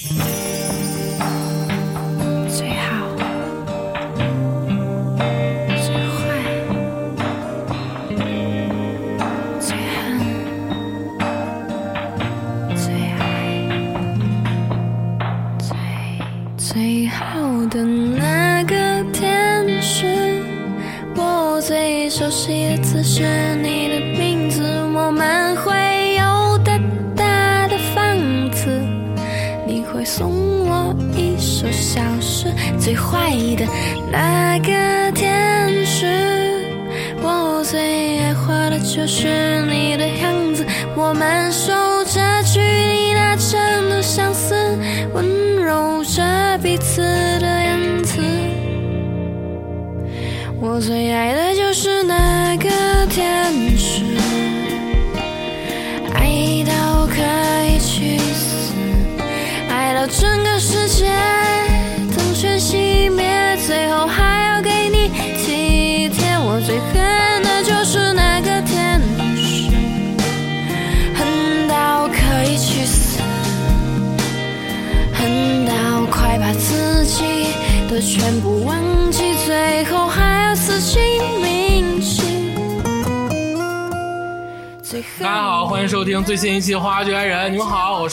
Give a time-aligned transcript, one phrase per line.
[0.00, 0.47] 最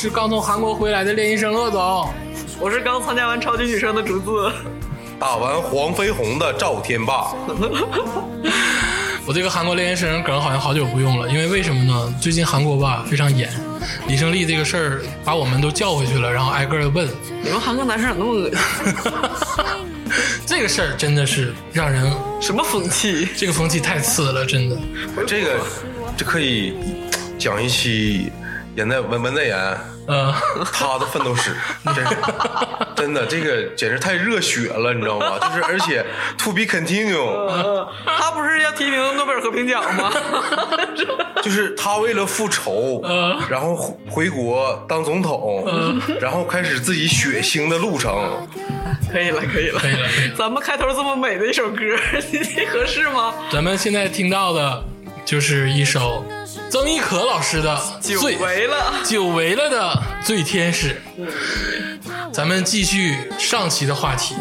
[0.06, 2.14] 是刚从韩国回来的练习生鄂总。
[2.59, 4.52] 我是刚参加完超级女声的竹子，
[5.20, 7.34] 打完黄飞鸿的赵天霸，
[9.26, 12.16] 我这个韩国练习生梗好像好久不用了，因为为什么呢？
[12.22, 13.50] 最近韩国吧非常严，
[14.08, 17.09] 李胜利这个事儿把我们都叫回去了，然后挨个的问。
[17.42, 18.59] 你们韩国男生咋那么恶心？
[20.45, 23.28] 这个事儿真的是让人，什么风气？
[23.36, 24.78] 这个风气太次了，真的。
[25.26, 25.58] 这个
[26.16, 26.76] 这可以
[27.39, 28.31] 讲一期
[28.76, 29.58] 眼袋文文在演
[30.08, 30.31] 呃，
[30.72, 31.56] 他的奋斗史，
[31.95, 32.16] 真是
[32.95, 35.40] 真的这个简直太热血了，你知道吗？
[35.40, 36.06] 就是而且
[36.38, 40.11] to be continue，他不是要提名诺贝尔和平奖吗？
[41.42, 43.02] 就是他为了复仇，
[43.49, 43.76] 然后
[44.10, 45.66] 回国当总统，
[46.20, 48.14] 然后开始自己血腥的路程。
[49.11, 51.82] 可以了，可以了，可以了可以了咱们开头这么美的一首歌，
[52.32, 53.33] 你合适吗？
[53.52, 54.83] 咱们现在听到的
[55.23, 56.23] 就是一首
[56.70, 61.02] 曾轶可老师的久最违了，久违了的醉天使。
[62.31, 64.36] 咱们继续上期的话题，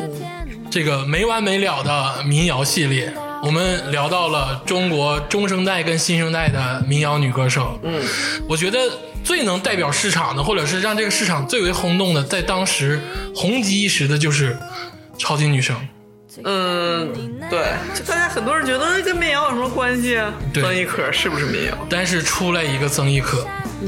[0.71, 7.79] 这个没完没了的民谣系列，我们聊到了中国中生代跟新生代的民谣女歌手。
[7.83, 8.03] 嗯，
[8.49, 8.79] 我觉得
[9.23, 13.01] 最能代表市场的，或者是让这个市场最为轰动的，在当时
[13.35, 14.57] 红极一时的就是
[15.17, 15.77] 超级女声。
[16.43, 17.13] 嗯，
[17.49, 20.19] 对，就大家很多人觉得跟民谣有什么关系
[20.53, 21.75] 曾轶可是不是民谣？
[21.89, 23.47] 但是出来一个曾轶可，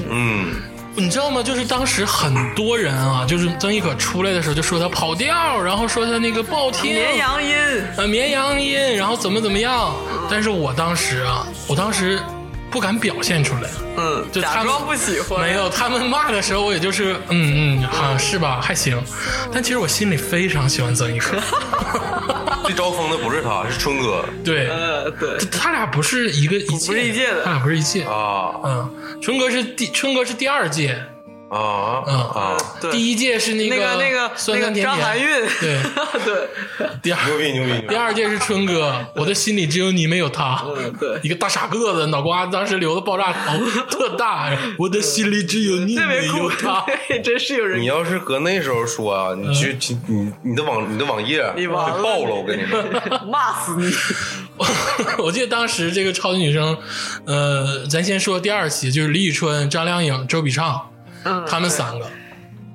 [0.08, 0.54] 嗯，
[0.94, 1.42] 你知道吗？
[1.42, 7.54] 就是当时很多人啊，就是曾轶可出来的时候就说她跑调，然后说她那个不好听，绵羊音，
[7.96, 9.94] 呃绵羊音，然后怎么怎么样。
[10.30, 12.18] 但是我当时啊，我当时
[12.70, 19.02] 不敢表现出来，嗯，就他们假装不喜欢，没有他们骂的时候，我也就是嗯嗯，好、是吧，还行。
[19.52, 21.36] 但其实我心里非常喜欢曾轶可，
[22.64, 24.24] 最招风的不是他，是春哥。
[24.44, 27.44] 对，呃，对，他俩不是一个一届，不是一届的。
[27.44, 28.02] 他俩不是一届。
[28.04, 28.52] 啊。
[28.64, 28.90] 嗯，
[29.20, 31.00] 春哥是第春哥是第二届，
[31.48, 32.56] 啊啊啊！
[32.80, 35.26] 对第一届是那那个那个那个酸酸甜甜，张含韵，
[35.60, 35.80] 对，
[36.24, 37.86] 对，第二牛逼牛逼！
[37.88, 40.64] 第二届是春哥，我的心里只有你没有他。
[40.66, 43.58] 嗯对一个大傻个子，脑瓜当时留的爆炸头
[43.88, 46.84] 特大，我的心里只有你没有他。
[47.22, 49.76] 真是有人你要是搁那时候说啊，你去
[50.08, 52.82] 你你的网你的网页会你完了爆了，我跟你说。
[53.26, 53.92] 骂死你！
[55.18, 56.76] 我记得当时这个超级女生，
[57.26, 60.88] 呃，咱先说第二期，就是李宇春、张靓颖、周笔畅，
[61.26, 62.08] 嗯，他们三个，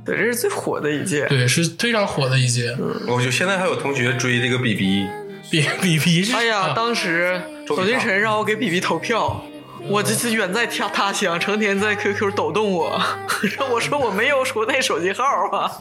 [0.06, 1.26] 对，这是最火的一届。
[1.28, 2.76] 对，是非常火的一届。
[3.08, 9.44] 我就现在还有同学追这个 BB，BB 是，哎呀，当时董俊辰让我给 BB 投票，
[9.88, 13.02] 我这是远在他他乡，成天在 QQ 抖动我，
[13.58, 15.72] 让我说我没有国内手机号啊。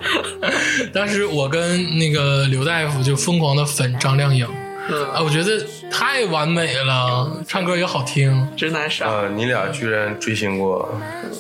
[0.95, 4.70] 当时我跟那个刘大夫就疯狂的粉张靓颖，嗯
[5.13, 8.49] 啊，我觉得太完美了，唱歌也好听。
[8.57, 10.89] 直男傻，啊，你俩居然追星过？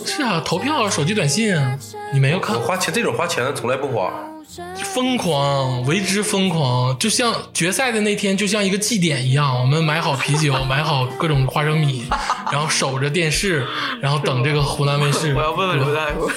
[0.04, 1.54] 是啊，投票、手机短信，
[2.12, 2.60] 你没有看我？
[2.62, 4.12] 花钱这种花钱的从来不花。
[4.82, 9.60] 疯狂，为之疯狂，就像决赛的那天，就像一个祭典一样。
[9.60, 12.04] 我们买好啤酒， 买好各种花生米，
[12.50, 13.64] 然后守着电视，
[14.00, 16.28] 然后等这个湖南卫视 我要问问刘大夫。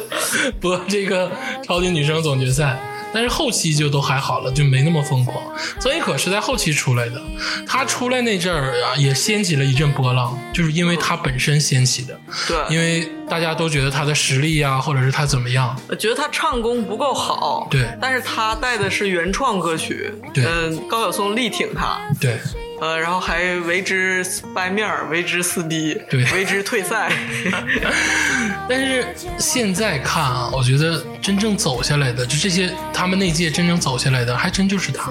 [0.60, 1.30] 播这个
[1.62, 2.78] 超级女声总决赛。
[3.12, 5.42] 但是后期就都还好了，就没那么疯狂。
[5.78, 7.20] 曾轶可是在后期出来的，
[7.66, 17.88] 她出来那阵儿啊，也掀起了一阵波浪，就是因为她本身掀起的，对，因为大家都觉得她的实力呀、或者是她怎么样，我觉得她唱功不够好，对。
[18.00, 20.44] 但是她带的是原创歌曲，对。
[20.44, 22.38] 嗯，高晓松力挺她，对。
[22.80, 27.10] 呃，然后还为之掰面儿，为之撕逼，对为之退赛
[28.68, 29.06] 但是
[29.38, 35.10] 现在看啊，我觉得真正走下来的，就这些他们那届真正走下来的，还真就是他。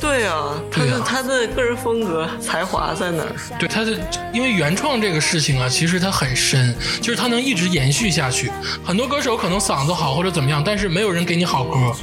[0.00, 3.32] 对啊、他的、啊他的个人风格才华在哪儿？
[3.56, 3.92] 对他的，
[4.32, 8.50] 因为原创这个事情啊，其实它很深，就是它能一直延续下去。
[8.82, 11.94] 很多歌手可能嗓子好或者怎么样，但是没有人给你好歌，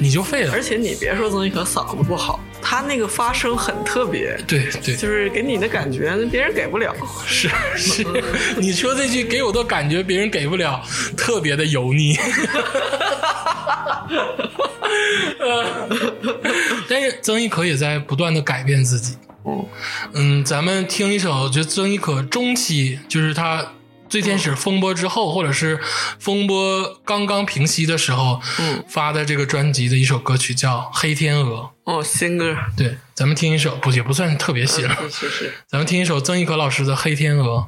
[0.00, 0.60] 你就废了而。
[0.60, 6.94] 且你别说曾轶可嗓子不好，他那个发声很特别，对对，就是给你的感觉别人给不了。
[7.26, 8.04] 是是，
[8.56, 10.82] 你说这句给我的感觉别人给不了，
[11.14, 12.16] 特别的油腻。
[15.38, 15.88] 呃
[16.88, 19.16] 但是曾轶可也在不断的改变自己。
[19.44, 19.66] 嗯
[20.14, 23.72] 嗯，咱们听一首，就曾轶可中期，就是她
[24.14, 25.80] 最开始风波之后，或者是
[26.20, 31.72] 风波刚刚平息的时候，嗯，发的这个专辑的一首歌曲叫《黑天鹅》。
[31.92, 37.66] 哦，新歌，对，咱们听一首，不也不算特别新了，是是是，咱们听一首曾轶可老师的《黑天鹅》。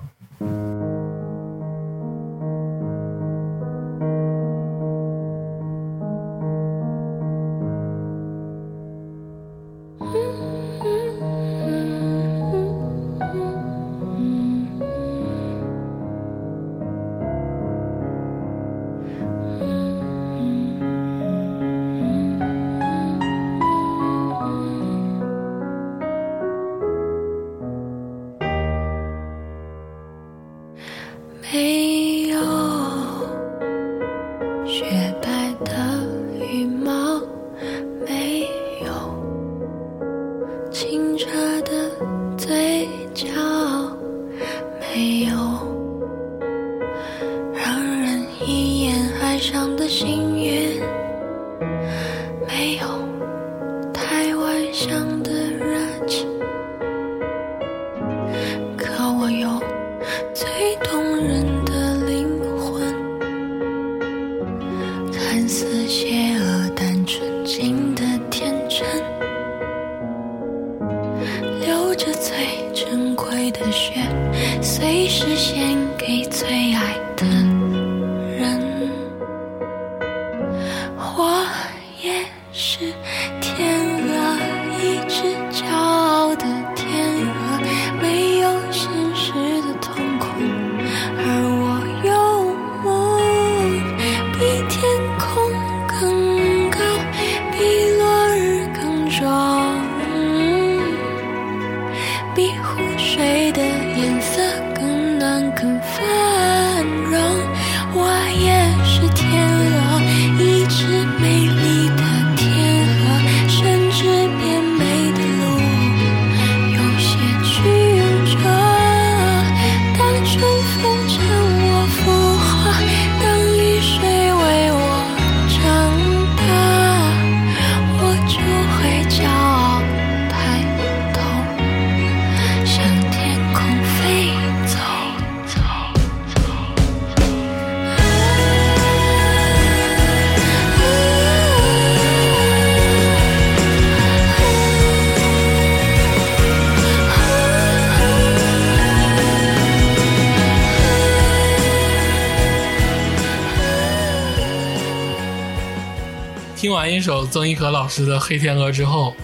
[157.46, 159.14] 曾轶可老师的《黑天鹅》之后，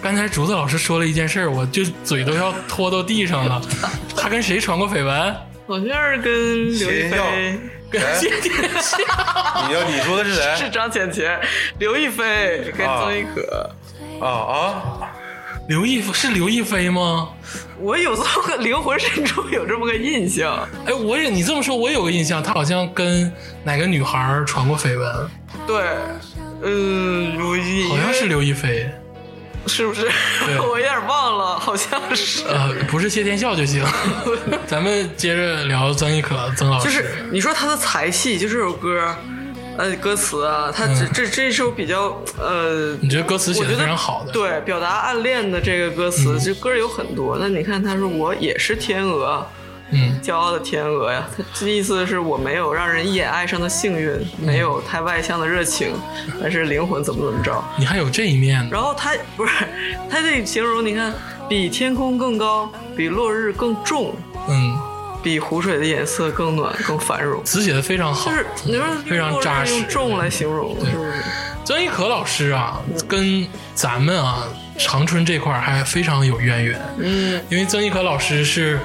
[0.00, 3.60] 刚才竹子老师说了一件事，我就嘴都要拖到地上了。
[4.16, 5.34] 他跟谁传过绯闻？
[5.66, 7.58] 好像是跟刘亦菲。
[7.90, 8.96] 跟谢天笑。
[9.66, 10.70] 你要你说的是谁是？
[10.70, 11.38] 张浅浅、
[11.78, 13.70] 刘亦菲跟曾轶可，
[14.20, 15.12] 啊啊！
[15.68, 17.30] 刘亦菲是刘亦菲吗？
[17.78, 20.66] 我有这么个灵魂深处有这么个印象。
[20.86, 23.30] 哎，我也你这么说，我有个印象，他好像跟
[23.64, 25.28] 哪个女孩传过绯闻，
[25.66, 25.84] 对，
[26.62, 27.11] 嗯，
[28.22, 28.88] 是刘亦菲。
[29.66, 30.08] 是不是？
[30.58, 32.44] 我有点忘了，好像是。
[32.48, 33.84] 呃，不是谢天笑就行。
[34.66, 36.84] 咱们接着聊曾轶可，曾老师。
[36.84, 39.14] 就是你说她的才气，就这首歌，
[39.78, 44.32] 呃，歌词啊，他这这这首比较呃，你觉得歌词写的非常好的？
[44.32, 47.38] 对，表达暗恋的这个歌词，这歌有很多。
[47.40, 49.46] 那你看，他说我也是天鹅，
[49.92, 55.92] 嗯骄傲的天鹅呀，他这意思是我没有让人一眼爱上的幸运，没有太外向的热情，
[56.40, 57.62] 但是灵魂怎么怎么着。
[57.76, 58.68] 你还有这一面呢。
[58.72, 59.66] 然后他不是
[60.10, 61.12] 他这形容，你看
[61.48, 64.14] 比天空更高，比落日更重，
[64.48, 64.78] 嗯，
[65.22, 67.44] 比湖水的颜色更暖更繁荣。
[67.44, 68.36] 词写的非常好就。
[68.36, 71.12] 是你说非常扎实用重来形容，是不是？
[71.64, 74.44] 曾轶可老师啊，跟咱们啊
[74.78, 76.80] 长春这块儿还非常有渊源。
[76.98, 78.80] 嗯，因为曾轶可老师是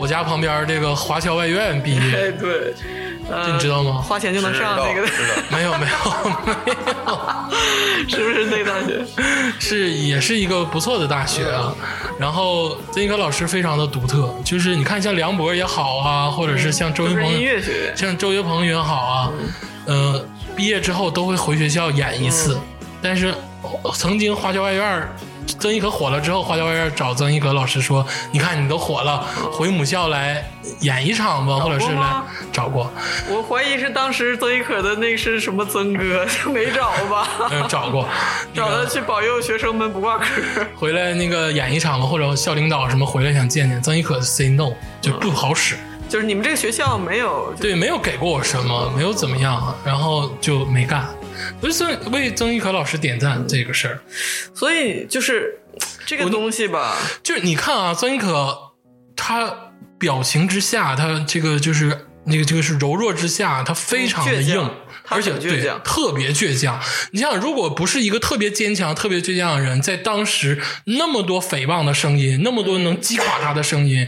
[0.00, 2.72] 我家旁边这个华侨外院毕业哎业，对，
[3.30, 5.06] 呃这你知道吗花钱就能上那个，
[5.50, 5.92] 没有没有
[6.46, 6.72] 没
[7.06, 7.20] 有，
[8.08, 9.04] 是不是那个大学？
[9.58, 11.74] 是也是一个不错的大学啊。
[12.18, 17.94] 然后曾轶可老师非常的独特，就是你看像梁博也好啊，或者是像周云鹏音乐学院。
[17.94, 19.30] 像周云鹏也好啊，
[19.84, 20.24] 呃，
[20.56, 22.58] 毕业之后都会回学校演一次。
[23.02, 25.14] 但是呃曾经华侨外院儿
[25.58, 30.44] 曾轶可火了之后，花椒外院儿找曾轶可老师说：“你看你都火了，回母校来
[30.80, 32.90] 演一场吧，或者是来找过，
[33.28, 37.28] 我怀疑是当时曾轶可的那是什么曾哥， 没找吧？
[37.50, 38.08] 嗯， 找过，
[38.54, 40.24] 找他去保佑学生们不挂科。
[40.76, 45.76] 回来那个演一场吧，或者校领导什么回来想见见曾轶可 say no 就不好使。”
[46.08, 51.06] 就是你们这个学校没有，对，没有给过我什么，没有怎么样，然后就没干。
[51.60, 54.00] 为曾为曾轶可老师点赞这个事儿，
[54.54, 55.60] 所以就是
[56.06, 58.58] 这个东西吧，就是你看啊，曾轶可
[59.16, 59.54] 她
[59.98, 64.70] 表情之下，她这个就是那个这个是柔弱之下，她非常的硬，她
[65.10, 66.80] 而且倔强特别倔强。
[67.12, 74.06] 你想，如果不是一个特别坚强、特别倔强的人，在当时那么多诽谤的声音，那么多能击垮他的声音，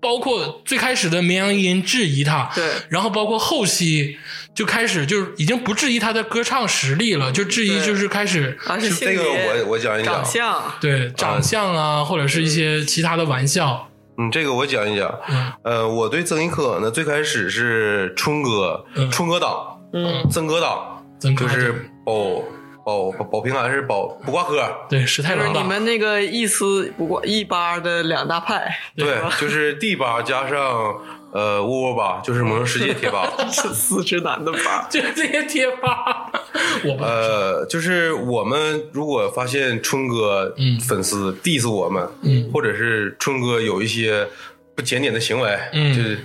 [0.00, 4.16] 包括最开始的绵羊音质疑他，对然后包括后期
[4.54, 15.18] 就开始就是已经不质疑他的歌唱实力了，就质疑就是开始而且性这个、我我讲一讲长相，对长相啊，或者是一些其他的玩笑，嗯，这个我讲一讲。
[15.28, 22.42] 嗯呃，我对曾轶可呢，最开始是春哥，嗯春哥党，嗯，曾哥党，曾哥就是保
[22.84, 30.96] 保保保平安是保不挂科，对史太就是你，们那个一丝不挂一八的两大派，对吧，就是 D 八加上
[31.32, 33.30] 呃窝窝吧，就是魔兽世界贴吧。
[33.52, 34.86] 是四只男的吧？
[34.90, 36.30] 就这些贴吧，
[37.00, 44.26] 呃，就是我们如果发现春哥嗯粉丝 diss 我们，嗯或者是春哥有一些
[44.74, 46.18] 不检点的行为，嗯就是，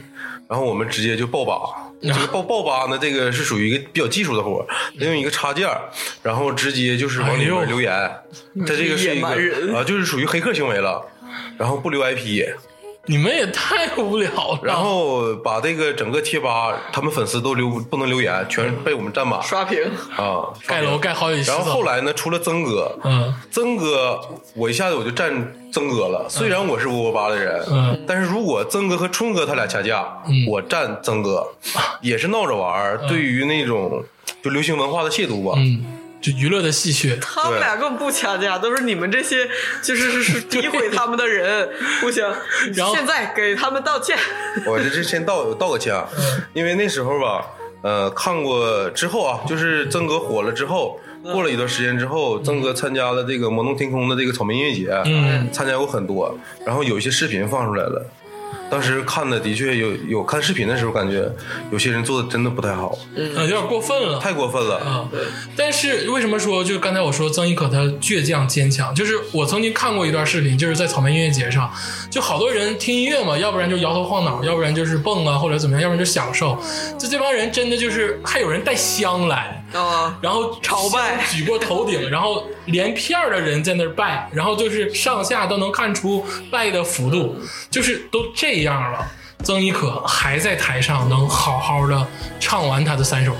[0.49, 1.83] 然后我们直接就爆把。
[2.01, 4.67] 这个爆爆吧呢，这个是属于一个比较技术的活儿，
[5.03, 5.81] 用一个插件儿，
[6.21, 7.91] 然后直接就是往里面留言，
[8.59, 9.27] 它这个是一个
[9.75, 11.03] 啊，就是属于黑客行为了，
[11.57, 12.45] 然后不留 IP，
[13.07, 14.59] 你们也太无聊了。
[14.61, 19.41] 然后把这个整个贴吧他们粉丝都留不能留言，全被我们占满。
[19.41, 19.79] 刷屏，
[20.15, 23.33] 啊，盖楼盖好几十然后后来呢，出了曾哥，嗯。
[23.49, 24.19] 曾哥，
[24.55, 25.31] 我一下子我就占
[25.71, 26.27] 曾哥了。
[26.29, 28.03] 虽然我是窝窝吧的人，嗯。
[28.05, 30.45] 但是如果曾哥和春哥他俩掐架，嗯。
[30.47, 31.47] 我占曾哥，
[32.01, 32.97] 也是闹着玩儿。
[33.07, 34.03] 对于那种
[34.43, 39.47] 就流行文化的亵渎吧，嗯，就娱乐的戏谑，他们俩根本不掐架，都是你们这些
[39.81, 41.69] 就是是是诋毁他们的人
[42.01, 42.33] 互相。
[42.73, 44.17] 然后现在给他们道歉，
[44.65, 45.95] 我这这先道道个歉
[46.53, 47.45] 因为那时候吧，
[47.81, 50.99] 呃，看过之后啊，就是曾哥火了之后。
[51.23, 56.33] 过了一段时间之后，曾哥参加了这个《魔动天空》的这个草莓音乐节，嗯参加过很多，
[56.65, 58.05] 然后有一些视频放出来了。
[58.69, 61.29] 当时看的的确有有看视频的时候，感觉
[61.71, 64.19] 有些人做的真的不太好，嗯，有点过分了。
[64.19, 64.77] 太过分了。
[64.77, 65.07] 啊，
[65.55, 68.93] 但是为什么说就刚才我说曾轶可她倔强坚强？
[68.93, 71.71] 就是我曾经看过一段视频，就是在草莓音乐节上，
[72.09, 76.57] 就好多人听音乐嘛，要不然就摇头晃脑，要不然就是蹦啊或者怎么样，要不然就享受。
[76.99, 87.35] 就这帮人真的就是还有人带香来，啊，然后朝拜举过头顶，然后连片儿的人在那儿拜，然后就是上下都能看出拜的幅度，
[87.71, 89.05] 就是都这样了。
[89.43, 92.07] 曾轶可还在台上能好好的
[92.39, 93.33] 唱完她的三首。
[93.33, 93.37] 歌，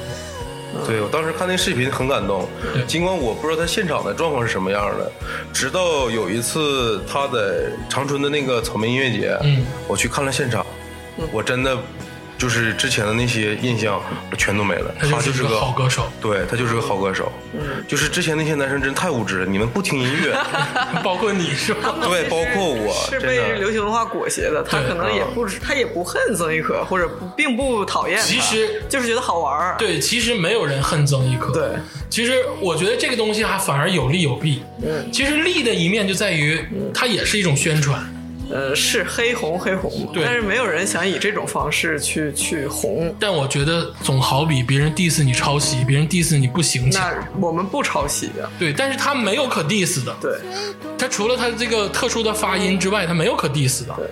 [0.86, 2.48] 对我当时看那视频很感动。
[2.74, 5.12] 对，尽管我不知道他现场的状况是什么样的，
[5.52, 9.66] 直到有一次他在长春的那个草莓音乐节，嗯。
[9.88, 10.66] 我去看了现场，
[11.32, 11.76] 我真的
[12.38, 14.02] 就是之前的那些印象
[14.38, 14.94] 全都没了。
[15.00, 16.10] 她他个就是个好歌手。
[16.22, 17.32] 对他就是个好歌手，
[17.88, 20.38] 就是之前那些男生真太无知了，你们不听音乐，
[21.04, 21.96] 包括你是吧？
[22.04, 23.58] 对，包括我，是被。
[23.58, 24.62] 流行文化裹挟的。
[24.62, 29.76] 他可能也不知，他也不恨曾轶可，或者不并不讨厌，其实就是觉得好玩儿。
[29.80, 31.52] 对，其实没有人恨曾轶可。
[31.52, 31.70] 对，
[32.10, 34.62] 其实我觉得这个东西还反而有利有弊。
[34.84, 36.60] 嗯，其实利的一面就在于
[36.94, 38.00] 它也是一种宣传。
[38.50, 43.14] 呃，是黑红黑红但是没有人想以这种方式去去红。
[43.20, 47.04] 但我觉得总好比别人 diss 你抄袭，别人 diss 你不行强。
[47.04, 50.40] 那我们不抄袭的，对，但是他没有可 diss 的，对，
[50.98, 53.94] 他除了他这个特殊的发音之外，他没有可 diss 的。
[53.98, 54.08] 对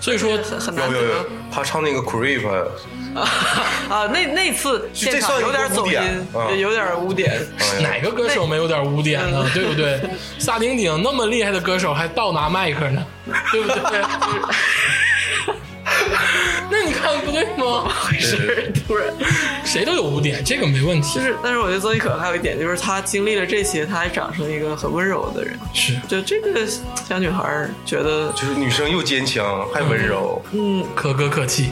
[0.00, 2.40] 所以说很很难有有有得，他唱那个 Creep，
[3.88, 4.06] 啊。
[4.12, 7.40] 那那次现场这算有点走音有点污点。
[7.82, 9.44] 哪个歌手没有点污点呢？
[9.54, 10.00] 对不对？
[10.38, 13.04] 萨顶顶那么厉害的歌手还倒拿麦克呢，
[13.52, 14.02] 对不对？
[16.70, 17.90] 那你看不对吗？
[18.18, 19.12] 是突然，
[19.64, 21.20] 谁都有污点，这个没问题就。
[21.20, 25.58] 是，但是我觉得曾轶可还有一点，就是她经历了这些，她还长成一个很温柔的人。
[25.74, 26.64] 是就这个
[27.08, 31.70] 小女孩，觉得就是女生又坚强还温柔，嗯可歌可泣。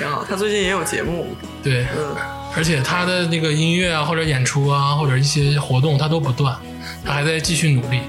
[0.00, 0.24] 挺好。
[0.26, 2.16] 他最近也有节目，对，嗯，
[2.56, 6.56] 而且他的那个音乐啊，或者演出啊，或者一些活动，他都不断，
[7.04, 8.00] 他还在继续努力。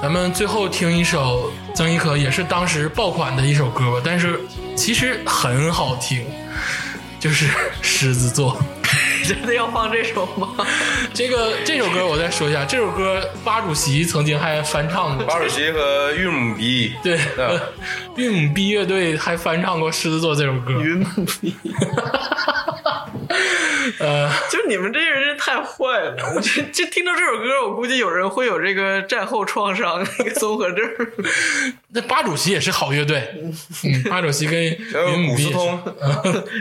[0.00, 4.40] 咱们最后听一首曾轶可，也是当时爆款的一首歌吧，但是
[4.74, 6.24] 其实很好听，
[7.20, 7.46] 就是
[7.82, 8.56] 《狮子座》。
[9.24, 10.66] 真的要放这首吗？
[11.14, 17.60] 这个这首歌我再说一下，这首歌巴主席曾经还翻唱过，巴主席和韵母 B，对，嗯
[18.16, 20.72] 韵母 B 乐队还翻唱过《狮子座》这首歌。
[20.72, 21.54] 云母 B，，
[23.98, 26.16] 呃， 就你们这些人真太坏了。
[26.34, 30.78] 我就就听到这首歌，我估计有人会有这个战后创伤那个综合症。
[31.94, 33.22] 那巴主席也是好乐队，
[33.84, 35.82] 嗯，巴主席跟云母古 B 通，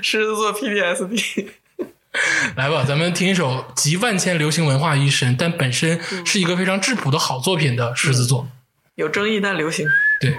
[0.02, 1.48] 狮子座 PTSD，
[2.56, 8.48] 来吧，咱们听一首集万千流行文化于一身，但本身是一个非常质朴的好作品的狮子座。
[8.96, 9.88] 有争议但流行。
[10.20, 10.36] 对，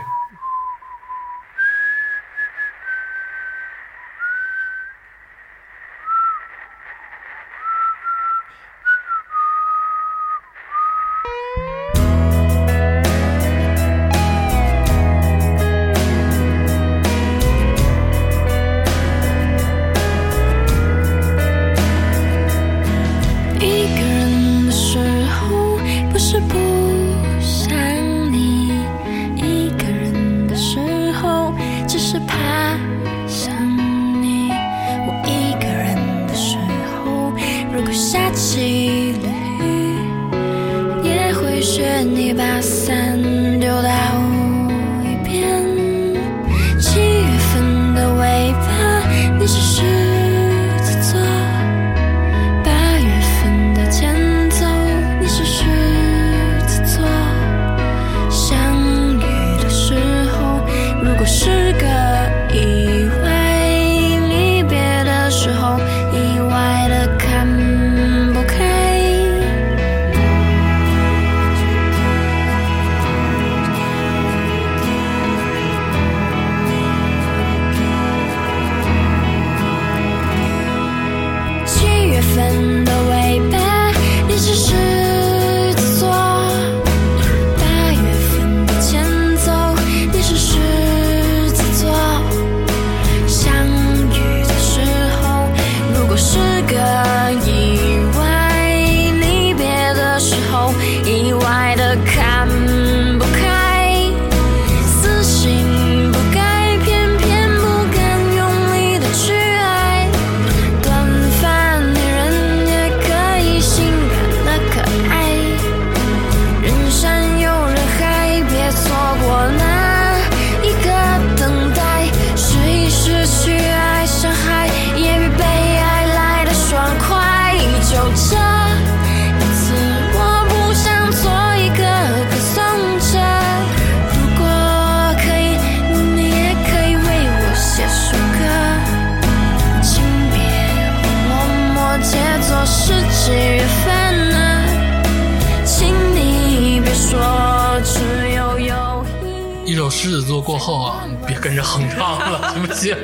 [150.63, 152.97] 后啊，你别跟着哼唱了，行不行？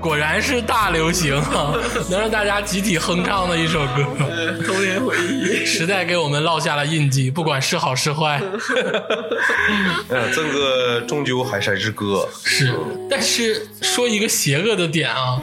[0.00, 1.74] 果然是大流行啊，
[2.08, 4.06] 能让大家集体哼唱的一首歌，
[4.64, 8.40] 童年回忆，时代给我们烙下了印记，不管是好是坏。
[10.08, 12.72] 嗯，曾哥终究还是一支歌，是，
[13.10, 15.40] 但是说一个邪恶的点啊，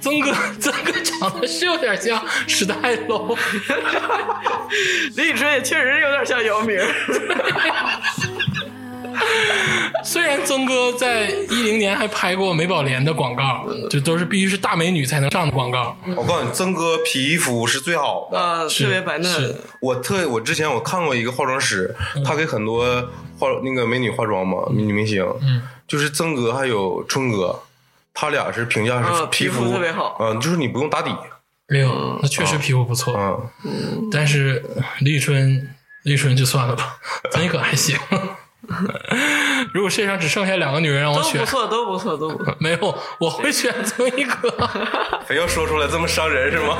[0.00, 2.74] 曾哥曾哥长得是有点像时代
[3.08, 3.36] 龙，
[5.16, 6.78] 李宇春也确实有点像姚明。
[10.04, 15.96] 虽然曾哥在一零年还拍过美宝莲的广告，就都是必须是大美女才能上的广告。
[16.16, 18.38] 我告诉你，曾哥皮肤是最好的。
[18.38, 22.84] 啊，特别白嫩，我特我之前我看过一个化妆师，他给很多
[23.38, 27.58] 化那个美女化妆嘛，女明星，嗯，就是曾哥还有春哥，
[28.12, 30.18] 他俩是评价是啊皮肤肤特别好。
[30.20, 31.10] 嗯，就是你不用打底，
[31.68, 33.14] 没有，那确实皮肤不错，
[33.64, 34.62] 嗯，但是
[35.00, 36.98] 李宇春，李宇春就算了吧，
[37.32, 37.96] 曾轶可还行。
[39.72, 42.54] 如果世界上只剩下两个女人让我选都不，错，都不错，都不错。
[42.60, 44.50] 没有，我会选曾轶可。
[45.26, 46.76] 非要说出来这么伤人是吗？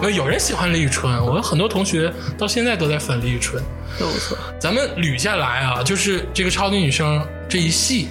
[0.00, 3.62] 没有有人喜欢李宇春，我有很多同学到现在都在粉李宇春。
[3.98, 8.08] 都不错，咱们捋下来啊，就是这个超级女声这一系，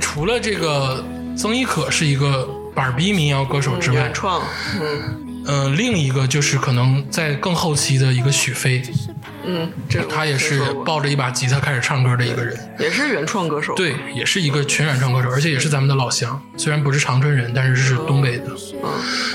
[0.00, 1.04] 除了这个
[1.36, 4.42] 曾轶可是一个板儿逼民谣歌手之外原，创，
[4.80, 8.82] 嗯呃，另一个就是可能在更后期的一个许飞，
[9.46, 12.58] 嗯，这个他也是抱着一把吉他开始唱歌的一个人。
[12.78, 16.40] 也是原创歌手，，对，也是一个全原创歌手，而且也是咱们的老乡。
[16.56, 18.46] 虽然不是长春人，但是是东北的。
[18.82, 18.90] 嗯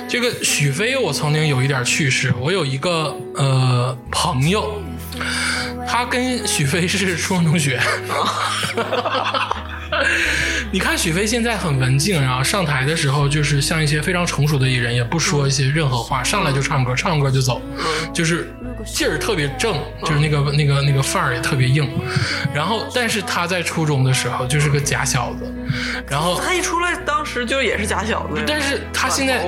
[0.10, 2.34] 这个许飞，我曾经有一点趣事。
[2.40, 4.82] 我有一个呃朋友，
[5.88, 7.80] 他跟许飞是初中同学。
[10.74, 17.62] 你看许飞现在很文静，然后上台的时候就是像一些非常成熟的艺人，也不说一些任何话，上来就唱歌，唱歌就走，
[18.14, 18.54] 就是
[18.86, 21.86] 劲儿特别正，就是那个那个那个范儿也特别硬。
[22.54, 25.51] 然后，但是他在初中的时候就是个假小子，
[26.08, 29.44] 然后他一出来，当时就也是假小子，但是他现在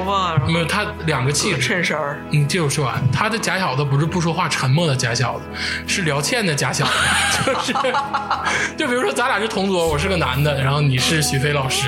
[0.48, 1.62] 没有他两个气质。
[1.62, 5.46] 衬衫儿，你听我说完，他的假小子不是不说话沉默的假小子，
[5.88, 6.92] 是聊欠的假小子，
[7.56, 7.74] 就是
[8.78, 11.88] 就比如说咱俩是同桌，我是个男的，然后你是许飞老师，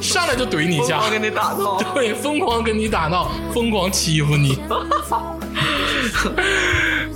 [0.00, 4.58] 上来就怼你一下，疯狂跟你打闹，对，疯狂跟你打闹，疯狂欺负你。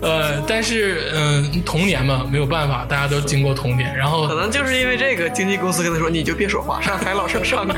[0.03, 7.75] 呃，但是嗯、童年嘛，没有办法，大家都经过童年，然后可能就是因为这个，经纪公司跟他说，你就别说话，上台老生唱歌，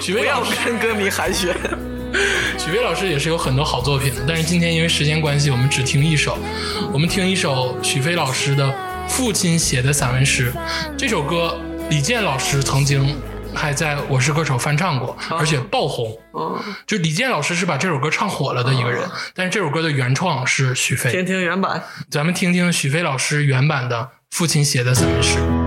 [0.00, 1.52] 许飞老师， 跟歌迷寒暄。
[2.56, 6.38] 许飞老师也是有很多好作品的，但是今天因为时间关系，我们只听一首，
[6.94, 8.74] 我们听一首许飞老师的
[9.06, 10.50] 父亲写的散文诗。
[10.96, 13.14] 这首歌李健老师曾经
[13.54, 16.18] 还在《我是歌手》翻唱过，而且爆红。
[16.32, 21.12] 嗯，就李健老师是把这首歌唱火了的一个人，但是这首歌的原创是许飞。
[21.12, 21.82] 听听原版。
[22.10, 25.63] 咱们听听许飞老师原版的父亲写的散文诗。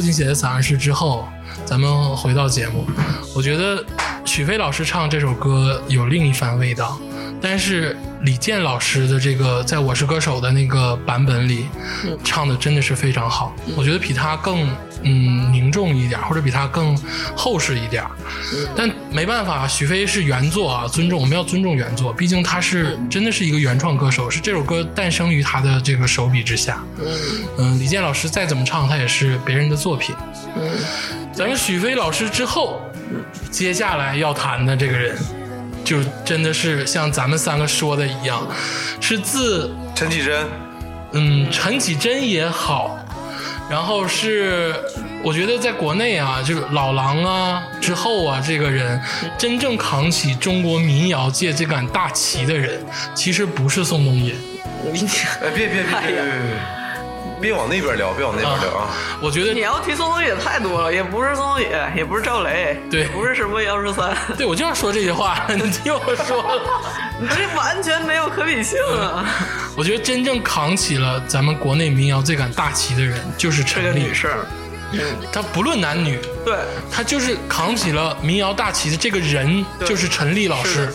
[0.00, 1.28] 父亲写的散文诗之后，
[1.66, 2.86] 咱们回到节目。
[3.36, 3.84] 我觉得
[4.24, 6.98] 许飞老师唱这首歌有另一番味道，
[7.38, 11.66] 但是李健老师的这个在我是歌手的那个版本里，
[12.22, 13.54] 唱的真的是非常好。
[13.76, 14.68] 我觉得比他更
[15.02, 16.94] 嗯凝重一点，或者比他更
[17.34, 18.04] 厚实一点。
[18.76, 26.82] 但没办法，许飞是原作啊，尊重我们要尊重原作，毕竟他是真的是一个原创歌手，是这首歌诞生于他的这个手笔之下。
[27.56, 30.14] 嗯，李健老师再怎么唱，他也是别人的作品。
[31.32, 32.82] 咱们许飞老师之后，
[33.50, 35.16] 接下来要谈的这个人，
[35.90, 38.46] 就真的是像咱们三个说的一样，
[39.00, 40.46] 是自陈绮贞，
[41.10, 42.96] 嗯陈绮贞也好，
[43.68, 44.72] 然后是
[45.24, 49.02] 我觉得在国内啊，就是老狼啊之后啊，这个人
[49.36, 52.80] 真正扛起中国民谣界这杆大旗的人，
[53.12, 54.32] 其实不是宋冬野，
[55.42, 56.79] 哎，别别别别别别
[57.40, 58.90] 别，往那边聊，别往那边聊啊！
[59.20, 66.62] 我觉得你要提宋冬野太多了，也不是宋冬野，也不是赵雷，对也不是什么幺十三，对我就要说这些话， 你听我说了。
[67.20, 69.24] 你这完全没有可比性啊！
[69.76, 74.30] 我觉得真正扛起了咱们国内民谣这杆大旗的人，就是这陈粒个女生，
[75.32, 76.56] 她不论男女，对
[76.90, 80.92] 他就是扛起了民谣大旗的这个人，就是陈粒老师。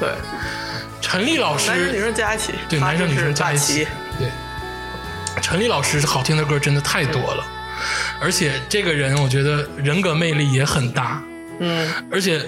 [0.00, 0.10] 对，
[1.00, 4.03] 陈粒老师，男生女生加一起，对，男生女生加一起，，对。
[5.42, 7.44] 陈粒老师好听的歌真的太多了，
[8.20, 11.22] 而且这个人我觉得人格魅力也很大，
[11.60, 12.40] 嗯，而且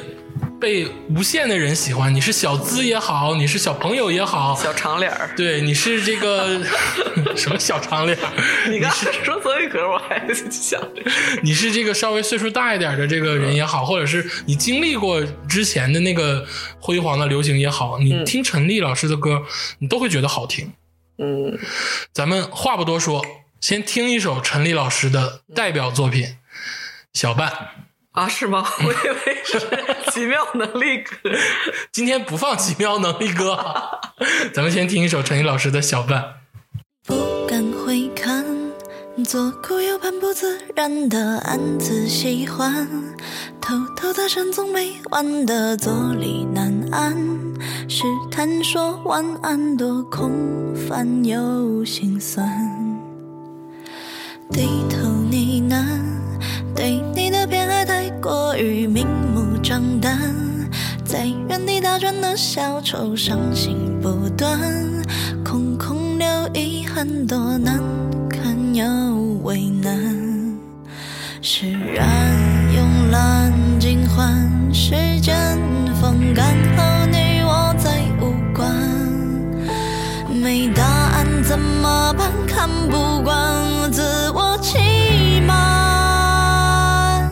[0.61, 2.13] 被无限的人喜欢。
[2.13, 5.31] 你是小资也好，你是小朋友也好，小长脸儿。
[5.37, 6.61] 对，你是这个
[7.37, 8.33] 什么小长脸儿，
[8.71, 10.19] 你刚才说曾轶可，我还
[10.51, 11.03] 想着
[11.43, 16.47] 你是这个稍微岁数大一点的这个人也好，或者是你经历过之前的那个
[16.81, 19.43] 辉煌的流行也好，你听陈粒老师的歌，
[19.81, 20.73] 你都会觉得好听。
[21.19, 21.59] 嗯，
[22.13, 23.25] 咱们话不多说，
[23.61, 26.25] 先听一首陈粒老师的代表作品
[27.13, 27.49] 《小半》。
[28.13, 28.67] 啊，是吗？
[28.85, 29.61] 我以为是
[30.11, 31.17] 奇妙能力歌。
[31.93, 33.59] 今天不放奇妙能力歌，
[34.55, 36.23] 咱们先听一首陈粒老师的《小半》。
[37.07, 38.45] 不敢回看，
[39.25, 42.87] 左顾右盼不自然的暗自喜欢，
[43.63, 47.17] 偷偷搭讪总没完的坐立难安，
[47.89, 50.31] 试探说晚安多空
[50.75, 52.47] 泛又心酸，
[54.51, 55.85] 低头呢喃，
[56.75, 60.21] 对你的偏爱太过于明目张胆，
[61.07, 64.61] 在原地打转的小丑伤心不断，
[65.43, 67.81] 空空留遗憾，多难。
[68.77, 68.85] 堪又
[69.43, 69.91] 为难。
[71.41, 72.07] 释然
[72.71, 75.59] 慵懒尽欢，时间
[75.99, 78.71] 风干后你我再无关。
[80.29, 82.31] 没答案怎么办？
[82.47, 87.31] 看不惯自我欺瞒，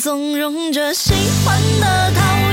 [0.00, 1.12] 纵容着喜
[1.44, 2.47] 欢的、讨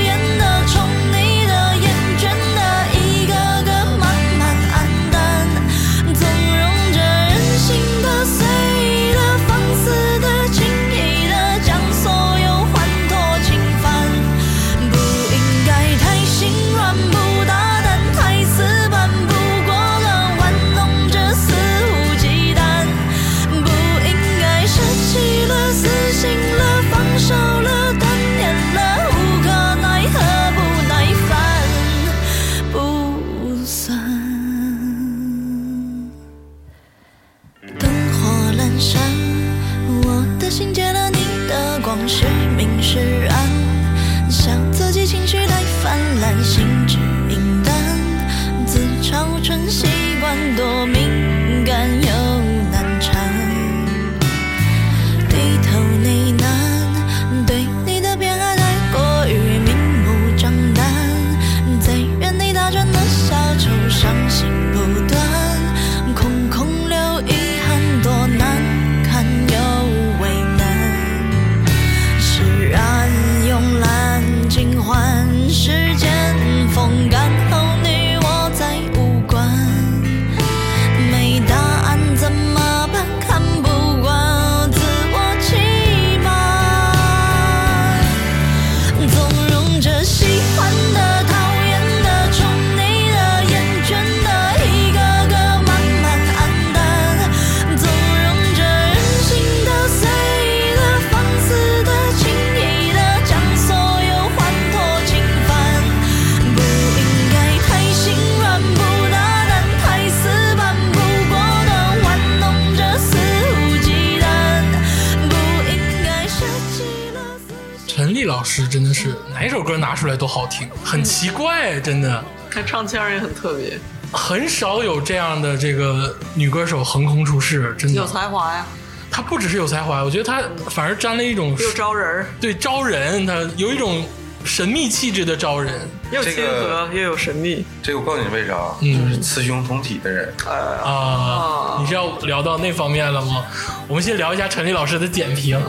[119.76, 123.78] 歌拿出来都好听，很奇怪，真的他唱腔也很特别，
[124.10, 128.06] 很少有这样的这个女歌手横空出世，真的有。
[128.06, 128.64] 才华呀，
[129.10, 134.04] 她不只是有才华，我觉得她反而沾了一种又招人，对招人，她有一种
[134.44, 135.74] 神秘气质的招人。
[136.12, 137.66] 又亲这个和，又有神秘。
[137.82, 140.32] 这个我告诉你为啥，嗯就是雌雄同体的人。
[140.46, 140.52] 呃，
[140.84, 143.44] 啊，你是要聊到那方面了吗？
[143.88, 145.60] 我们先聊一下陈丽老师的点评。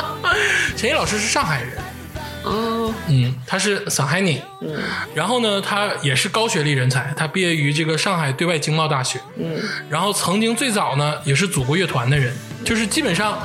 [0.76, 1.78] 陈丽老师是上海人，
[2.44, 4.74] 嗯嗯，他是上海人，嗯。
[5.14, 9.58] 然后呢，他也是高学历人才，他毕业于这个上海对外经贸大学，嗯。
[9.88, 13.38] 然后曾经最早呢也是祖国乐团的人，就是基本上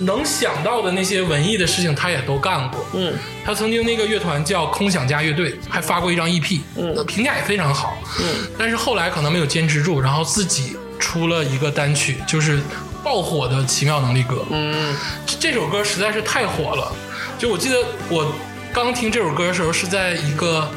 [0.00, 2.84] 能想到的那些文艺的事情他也都干过。
[2.94, 3.12] 嗯。
[3.44, 6.94] 他曾经那个乐团叫空想家乐队，还发过一张 EP，嗯。
[6.96, 7.98] 呃评价也非常好。
[8.20, 8.48] 嗯。
[8.58, 12.60] 但是后来可能没有坚持住，然后自己出了一个单曲，就是
[13.04, 14.36] 爆火的《奇妙能力歌》。
[14.50, 14.94] 嗯，
[15.26, 16.92] 这这首歌实在是太火了。
[17.38, 17.76] 就我记得
[18.08, 18.34] 我
[18.72, 20.68] 刚听这首歌的时候，是在一个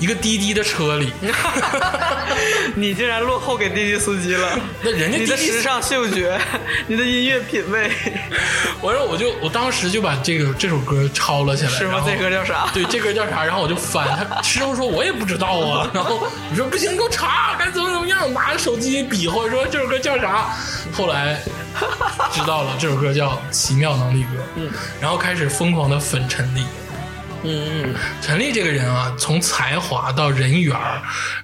[0.00, 1.12] 一个滴滴的车里，
[2.74, 4.58] 你竟然落后给滴滴司机了。
[4.82, 6.40] 那人家你的时尚嗅觉，
[6.88, 7.90] 你的音乐品味，
[8.80, 11.72] 我说我就我当时就把这个这首歌抄了下来。
[11.72, 11.92] 是吗？
[11.92, 12.68] 然后这歌叫啥？
[12.72, 13.44] 对，这歌叫啥？
[13.44, 15.90] 然后我就翻，他师傅说我也不知道啊。
[15.92, 16.16] 然后
[16.50, 20.48] 我说不行，你给我查，该怎么怎么样，拿着手机比划说这首歌叫啥。
[20.92, 21.38] 后来
[22.32, 24.28] 知道了，这首歌叫《奇妙能力歌》。
[24.56, 26.64] 嗯，然后开始疯狂的粉陈粒。
[27.42, 31.00] 嗯，陈粒这个人啊，从才华到人缘儿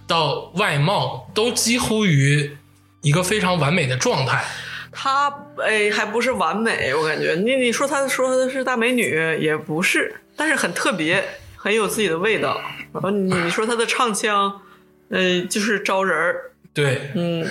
[0.06, 2.56] 到外貌，都几乎于
[3.02, 4.44] 一个非常完美的状态。
[4.90, 5.32] 她
[5.64, 11.22] 哎还不是完美，我感觉你你说她说的是大美女也不是，但是很特别，
[11.56, 12.60] 很有自己的味道。
[12.92, 14.60] 然后你你说她的唱腔，
[15.10, 16.36] 呃，就是招人儿，
[16.74, 17.48] 对，嗯，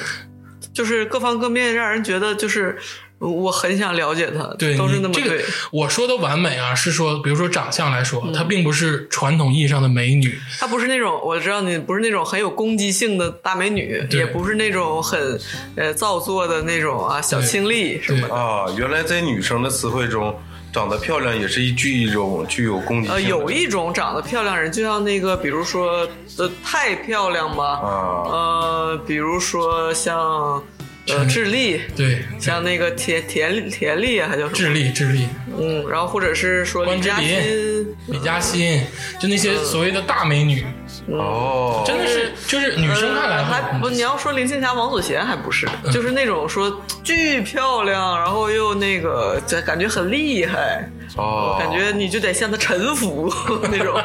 [0.73, 2.77] 就是各方各面让人觉得就是
[3.19, 5.45] 我很想了解她，对，都是那么你这个对。
[5.71, 15.39] 我说的完美啊，是说，比如说长相来说，她并不是传统意义上的美女，她不是那种我知道你不是那种很有攻击性的大美女，也不是那种很
[15.75, 18.33] 呃造作的那种啊小清丽什么的。
[18.33, 20.35] 啊，原来在女生的词汇中，
[20.71, 23.27] 长得漂亮也是一具一种具有攻击性呃，的。
[23.27, 26.07] 有一种长得漂亮人，就像那个，比如说，
[26.37, 30.63] 呃，太漂亮吧，啊，呃，比如说像，
[31.17, 34.53] 呃，智利，对，像那个田田田丽啊，还叫什么？
[34.53, 38.83] 智，利，智利，嗯，然后或者是说李嘉关之琳欣，李嘉欣，
[39.19, 40.65] 就那些所谓的大美女，
[41.07, 53.31] 哦，真的是就是女生看来呃、还不，你要说林青霞、王祖贤还不是，就是那种说巨漂亮，然后又那个，感觉很厉害，哦，感觉你就得向她臣服
[53.71, 54.01] 那种。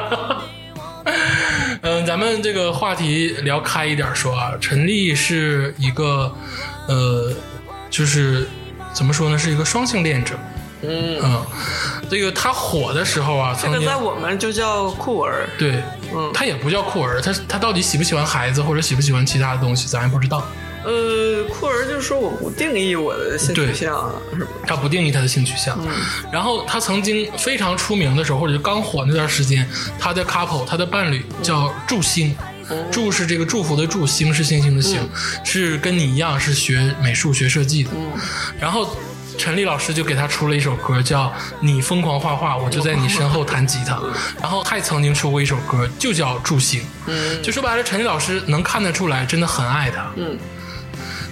[1.81, 6.29] 嗯，咱们这个话题聊开一点说啊，陈丽是一个，
[6.87, 7.31] 呃，
[7.89, 8.47] 就是
[8.93, 10.35] 怎么说呢，是一个双性恋者。
[10.83, 11.45] 嗯，嗯，
[12.07, 15.49] 这个他火的时候啊，曾经这个在我们就叫酷儿。
[15.57, 15.81] 对，
[16.13, 20.45] 嗯他也不叫酷儿，他他到底喜不喜欢孩子或者喜不喜欢其他的东西，咱也不知道。
[20.85, 24.51] 呃，酷儿就是说我不定义我的性取向啊，是吧？
[24.67, 25.77] 他不定义他的性取向。
[26.31, 29.67] 然后他曾经非常出名的时候，或者是刚火那段时间，
[29.99, 32.37] 他的 couple，他的伴侣叫祝星。
[32.91, 34.99] 祝是这个祝福的祝，星是星星的星，
[35.43, 37.91] 是跟你一样是学美术学设计的。
[38.59, 38.97] 然后
[39.37, 41.25] 陈立老师就给他出了一首歌，叫
[41.59, 43.95] 《你疯狂画画，我就在你身后弹吉他》。
[44.41, 46.81] 然后还曾经出过一首歌，就叫《祝星》。
[47.41, 50.11] 就说白了，陈立老师能看得出来，真的很爱他。
[50.15, 50.37] 嗯，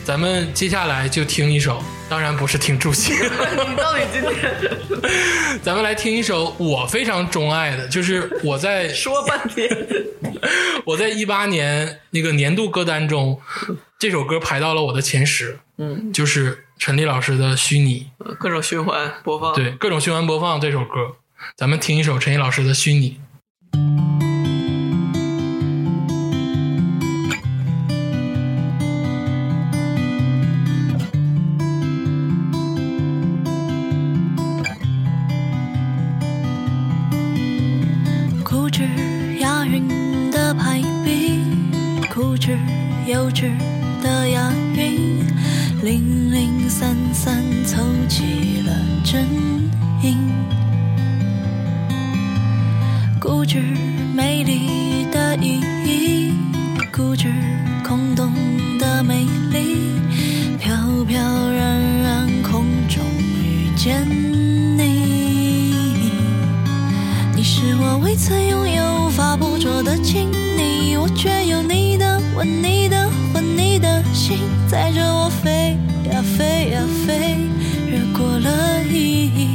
[0.03, 3.15] 咱们接下来就听一首，当然不是听祝星。
[3.17, 9.69] 你到底今天咱们来听一首我非常钟爱的，就是我在 说半天？
[10.85, 13.41] 我在一八年那个年度歌单中，
[13.97, 18.07] 这首歌排到了我的前十，嗯，就是陈粒老师的《虚拟
[18.39, 21.15] 各种循环播放。》，对，各种循环播放这首歌，
[21.57, 23.19] 咱们听一首陈粒老师的《虚拟》。
[43.07, 43.51] 幼稚
[44.01, 45.23] 的押韵，
[45.83, 49.23] 零零散散凑齐了真
[50.01, 50.17] 音。
[53.19, 53.61] 固执
[54.15, 54.74] 美丽
[74.75, 75.77] 载着我飞
[76.11, 77.37] 呀飞呀飞，
[77.89, 79.47] 越过了意义。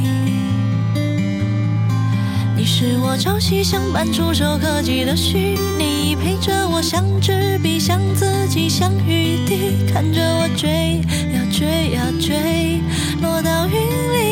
[2.57, 11.01] 你是我朝夕相伴、触手可及的虚拟，陪着我像纸笔、像自己、像雨滴，看着我追
[11.35, 12.81] 呀追呀追，
[13.21, 14.30] 落到云里。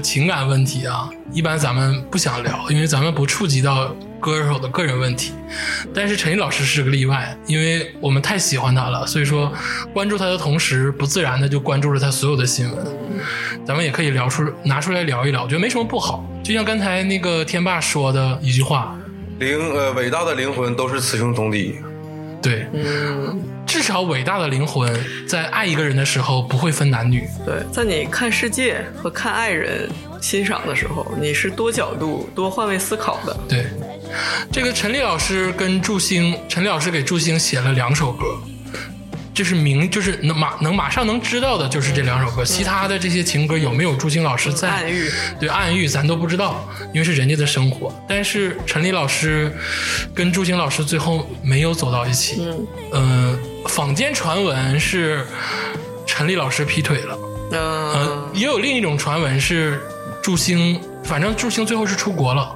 [0.00, 5.32] 情感问题啊，一般咱们不想聊，因为咱们不触及到歌手的个人问题。
[5.94, 9.52] 但是陈毅老师是个例外，因为我们太喜欢他了，所以说
[9.92, 12.86] 关注他的同时，不自然的就关注了他所有的新闻。
[13.64, 16.24] 咱们也可以聊出拿出来聊一聊，我觉得没什么不好。
[16.42, 18.96] 就像刚才那个天霸说的一句话，
[19.38, 21.76] 灵呃，伟大的灵魂都是雌雄同体。
[22.42, 22.66] 对，
[23.70, 24.92] 至少伟大的灵魂
[25.28, 27.28] 在爱一个人的时候不会分男女。
[27.46, 29.88] 对，在你看世界和看爱人、
[30.20, 33.36] 欣赏的时候，你是多角度、多换位思考的。
[33.48, 33.66] 对，
[34.50, 38.24] 这个陈立老师跟祝星，陈立老师给祝星写了两首歌，
[39.32, 44.68] 就是明就是能马能马上能知道的就是这两首歌，其他的这些情歌有没有祝星老师在？
[44.68, 45.08] 暗喻
[45.38, 47.94] 对暗喻咱都不知道，因为是人家的生活。
[48.08, 49.54] 但是陈立老师
[50.12, 52.42] 跟祝星老师最后没有走到一起。
[52.42, 53.38] 嗯，呃，
[53.70, 55.24] 坊间传闻是
[56.04, 57.16] 陈粒老师劈腿了。
[57.52, 57.60] 嗯、
[57.92, 59.80] 呃，也有另一种传闻是
[60.20, 62.52] 祝星，反正祝星最后是出国了，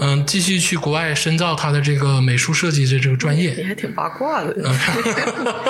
[0.00, 4.54] 嗯、继续去国外深造他的这个美术设计的这个专业你，还挺八卦的。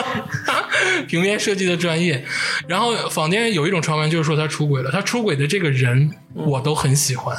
[1.08, 2.24] 平面设计的专业。
[2.68, 7.36] 然后坊间有一种传闻就是说他出轨了，他出轨的这个人我都很喜欢，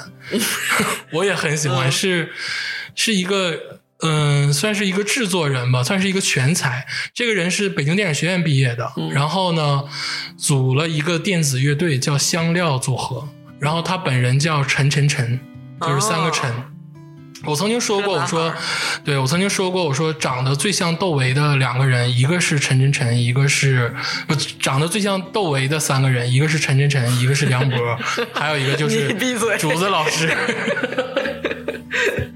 [1.11, 2.29] 我也很喜欢，是
[2.93, 3.79] 是一个。
[4.01, 6.85] 嗯，算是一个制作人吧，算是一个全才。
[7.13, 9.83] 这个人是北京电影学院毕业的，然后呢，
[10.37, 13.27] 组了一个电子乐队叫香料组合，
[13.59, 15.39] 然后他本人叫陈晨晨，
[15.81, 16.53] 就是三个陈。
[17.45, 18.53] 我曾经说过，我说，
[19.05, 23.93] 对我曾经说过，我说长得最像窦唯的两个人，一个是陈晨晨，一个是
[24.27, 27.99] 不长得最像窦唯的三个人，一个是陈晨晨，一个是梁博，
[28.33, 30.35] 还有一个就 是你闭嘴竹子老师。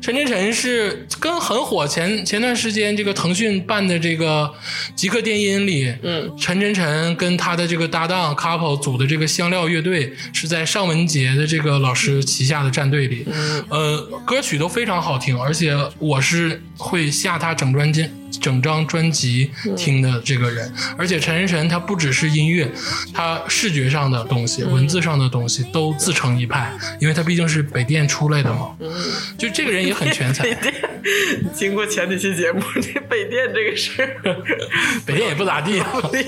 [0.01, 4.51] 陈晨晨是跟很火前前段时间这个腾讯办的这个
[4.95, 18.09] 极客电音里，嗯，陈晨晨跟他的这个搭档 couple 组的这个香料乐队是在尚雯婕的这个老师旗下的战队里，嗯，呃，歌曲都非常好听，而且我是会下他整专辑。
[18.39, 22.71] 整张专辑听的这个人，而且陈晨晨他不只是音乐，
[23.13, 28.71] 他视觉上的东西、文字上的东西都自成一派，因为他毕竟是北电出来的嘛。
[29.37, 30.43] 就这个人也很全才。
[30.51, 30.73] 北，电，
[31.53, 34.35] 经过前几期节目，这北电这个事儿，
[35.05, 35.81] 北电也不咋地。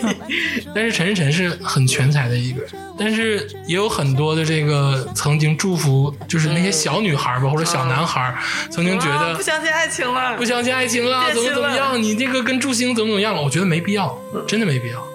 [0.74, 8.36] 但是陈晨晨是很全才的一个人，但是也有很多的这个曾经祝福，就是那些小女孩吧，或者小男孩，
[8.72, 11.93] 曾经觉得啊不相信爱情了，不相信爱情了，怎么怎么样？
[11.98, 13.42] 你这个跟祝星怎么怎么样了？
[13.42, 14.18] 我觉得没必要，
[14.48, 15.06] 真的没必要。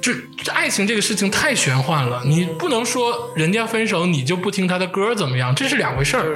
[0.00, 0.12] 就
[0.42, 6.34] 这爱情这个事情太玄幻了，你不能说人家分手你就不听他的歌怎么样，这是两回事儿。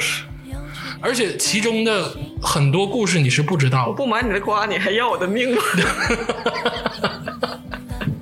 [1.01, 3.93] 而且其中的很多故事你是不知道的。
[3.93, 5.63] 不瞒你的瓜，你还要我的命吗？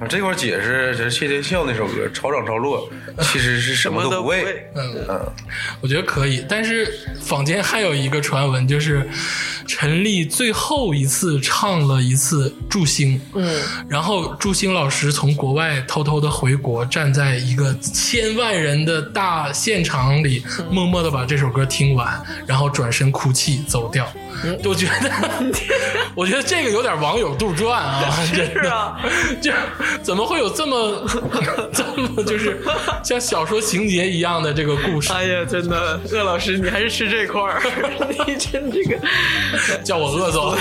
[0.02, 2.90] 啊这块儿解释，就是谢天笑那首歌《潮涨潮落》，
[3.22, 4.68] 其实是什么都不会。
[4.74, 5.32] 嗯，嗯，
[5.80, 9.08] 我觉得可以，但是坊间还有一个传闻，就是
[9.64, 24.12] 陈粒最后一次唱了一次祝星，嗯，然后祝星老师从国外偷偷的回国，站在一个千万人的大现场里，默默的把这首歌听完，然后转身哭泣走掉。
[24.64, 25.10] 我觉得，
[26.14, 28.98] 我觉得这个有点网友杜撰啊， 真的，是啊
[29.40, 29.52] 就
[30.02, 31.06] 怎么会有这么
[31.72, 32.60] 这么就是
[33.04, 35.12] 像小说情节一样的这个故事？
[35.12, 37.62] 哎呀，真的，鄂老师，你还是吃这块儿，
[38.26, 38.98] 你真这个，
[39.84, 40.56] 叫我饿走。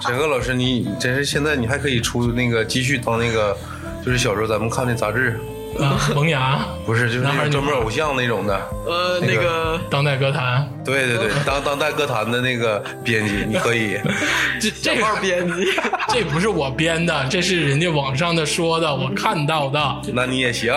[0.00, 3.56] 沈鄂老师，你真是现在你还可以出那个继续当那个，
[4.04, 5.38] 就是小时候咱们看那杂志，
[5.78, 8.54] 啊，萌芽，不是就是男孩那专门偶像那种的。
[8.86, 13.98] 呃，那个当代歌坛，对对对，当当代歌坛的那个编辑，你可以。
[14.60, 15.66] 这这小报个编辑，
[16.08, 19.96] 这不是我编的，这是人家网上的说的，我看到的。
[20.12, 20.74] 那你也行，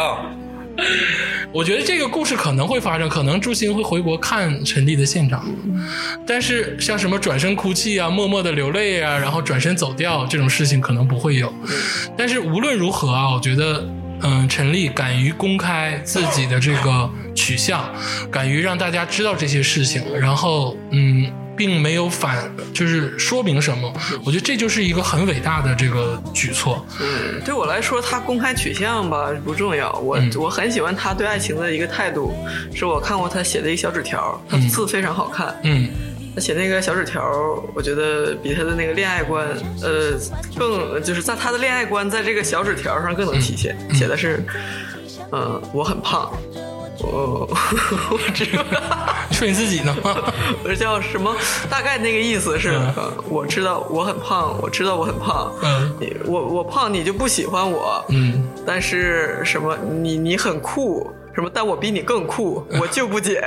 [1.52, 5.44] 我觉得这个故事可能会发生，可能朱星会回国看陈粒的现场，
[6.28, 11.52] 但是像什么转身哭泣啊、默默的流泪啊，然后转身走掉这种事情可能不会有。
[12.18, 13.84] 但是无论如何啊，我觉得，
[14.24, 17.90] 嗯，陈粒敢于公开自己的这个取向，
[18.32, 21.32] 敢于让大家知道这些事情，然后，嗯。
[21.54, 23.94] 并没有反，就是说明什么。
[24.26, 26.84] 我觉得这就是一个很伟大的这个举措。
[27.00, 32.34] 嗯，对我来说，他公开取向吧不重要，我、嗯我很喜欢他对爱情的一个态度，
[32.74, 35.56] 是我看过他写的一个小纸条，他的字非常好看。
[35.64, 37.22] 嗯他写那个小纸条，
[37.74, 39.48] 我觉得比他的那个恋爱观，
[39.82, 40.14] 呃，
[40.58, 43.76] 更就是在他的恋爱观在这个小纸条上更能体现。
[43.94, 44.44] 写的是，
[45.32, 46.32] 嗯、我很胖，
[47.00, 47.48] 我
[48.12, 48.64] 我知道，
[49.30, 50.16] 你说你自己呢吗？
[50.64, 51.36] 我这叫什么？
[51.70, 61.12] 大概那个意思是，嗯呃我知道我很胖，我知道我很胖，嗯你我我胖你就不喜欢我，嗯，但是什么你你很酷。
[61.36, 61.50] 什么？
[61.54, 63.42] 但我比你更酷，我就不减。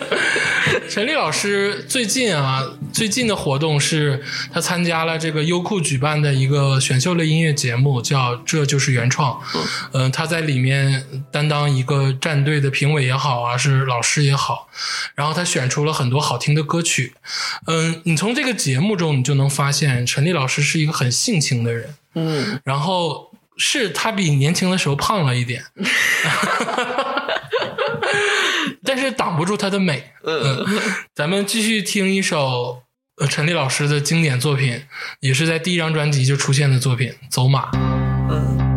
[0.88, 9.40] 陈丽老师最近啊，最近的活动是他参加了这个优酷举办的一个选秀类音乐节目，叫《这就是原创》。
[9.92, 14.68] 嗯、他在里面担当一个战队的评委也好啊，是老师也好，
[15.14, 17.14] 然后他选出了很多好听的歌曲。
[17.66, 21.94] 嗯，你从这个节目中你就能发现，陈丽老师是一个很性情的人。
[22.14, 25.62] 嗯，然后是他比年轻的时候胖了一点，
[28.88, 30.02] 但是挡不住它的美。
[30.24, 30.64] 嗯，
[31.14, 32.82] 咱们继续听一首
[33.18, 34.82] 呃陈粒老师的经典作品，
[35.20, 37.70] 也是在第一张专辑就出现的作品《走马》。
[38.30, 38.67] 嗯。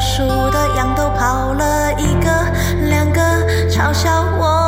[0.00, 2.30] 数的羊都跑了一个
[2.88, 3.20] 两个，
[3.70, 4.65] 嘲笑我，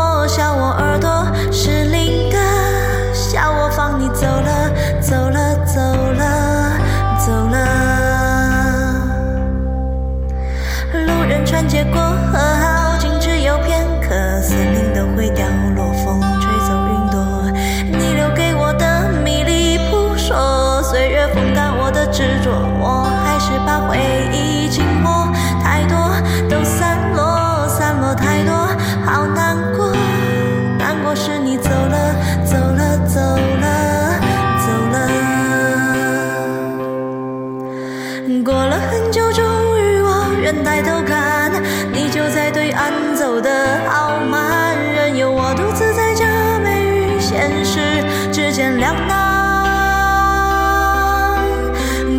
[40.49, 41.53] 于我愿抬头看，
[41.93, 43.51] 你就在对岸走得
[43.87, 46.25] 好慢，任由我独自在假
[46.65, 49.17] 寐与现实之间两难。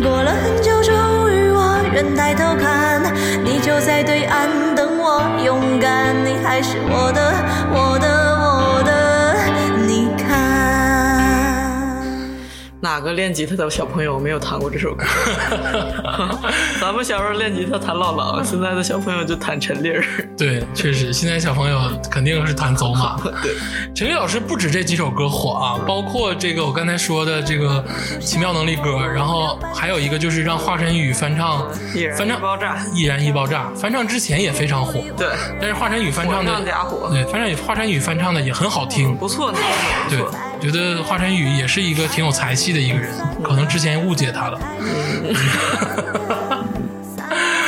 [0.00, 0.94] 过了很久，终
[1.28, 3.02] 于我愿抬头看，
[3.42, 7.29] 你就在对岸等我勇敢，你还是我的，
[13.10, 15.04] 个练吉他的小朋友没有弹过这首歌？
[16.80, 20.04] 咱们小时候练吉他弹老狼，现在的小朋友就弹陈粒儿。
[20.38, 21.80] 对，确实，现在小朋友
[22.10, 23.16] 肯定是弹走马。
[23.42, 23.52] 对，
[23.94, 27.84] 陈粒老师不止这几首歌火啊，包括这个我刚才说的这个
[28.20, 35.28] 奇妙能力歌，然后还有一个就是让华晨宇翻唱易燃翻唱易爆炸易燃易爆炸翻唱之前也非常火，对，
[35.60, 39.64] 但是华晨宇翻唱的火上加火对，翻唱华晨宇翻唱的也很好听，不错，那个
[40.04, 40.30] 不对错。，
[40.60, 43.10] 觉得华晨宇也是一个挺有才气的一个人，
[43.42, 44.58] 可能之前误解他了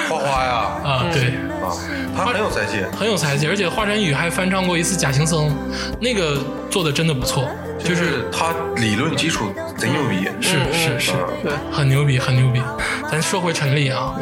[0.09, 0.53] 花花呀，
[0.85, 1.35] 啊，对。
[1.63, 1.71] 啊，
[2.17, 2.85] 他很有才气。
[2.99, 5.49] 很有才气，而且华晨宇还翻唱过一次《假行僧》，
[6.01, 6.37] 那个
[6.69, 11.13] 做的真的不错，就就是是他理论基础贼牛逼，是是是，
[11.43, 12.61] 对很牛逼，很牛逼。
[13.09, 14.13] 咱说回陈粒啊，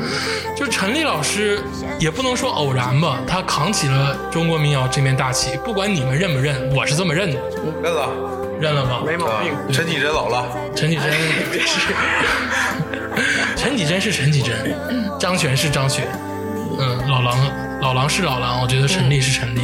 [0.55, 1.61] 就陈粒老师
[1.99, 7.41] 也不能说偶然吧，他扛起了中国民谣这面大旗，不管你们认不认，我是这么认的，
[7.83, 8.11] 认了
[8.61, 8.97] 认了吧？
[8.97, 9.55] 啊没毛病。。
[9.73, 10.47] 陈绮贞老了，
[10.77, 11.11] 陈绮贞，
[13.57, 14.75] 陈绮贞是陈绮贞，
[15.19, 16.07] 张悬是张悬，
[16.79, 17.39] 嗯，老狼
[17.81, 19.63] 老狼是老狼，我觉得陈粒是陈粒。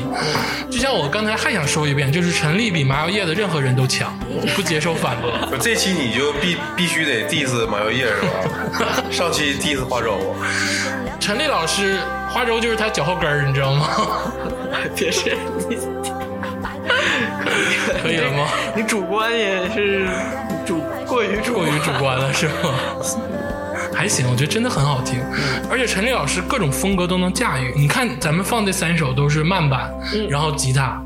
[0.70, 4.16] 就像我刚才还想说一遍，就是陈粒比麻油叶的任何人都强，
[4.54, 5.30] 不接受反驳。
[5.60, 9.02] 这期你就必必须得 diss 马油叶是吧？
[9.10, 10.34] 上期 diss 花粥，
[11.20, 13.88] 陈粒老师花粥就是他脚后跟儿，你知道吗？
[14.94, 15.36] 别是
[15.68, 15.76] 你，
[18.02, 18.48] 可以了吗？
[18.74, 20.08] 你主观也是
[20.66, 22.74] 主过于主过于主观了是吗？
[23.94, 25.20] 还行，我觉得真的很好听，
[25.70, 27.72] 而且陈粒老师各种风格都能驾驭。
[27.76, 29.90] 你看，咱们放这三首都是慢板，
[30.28, 31.00] 然后吉他。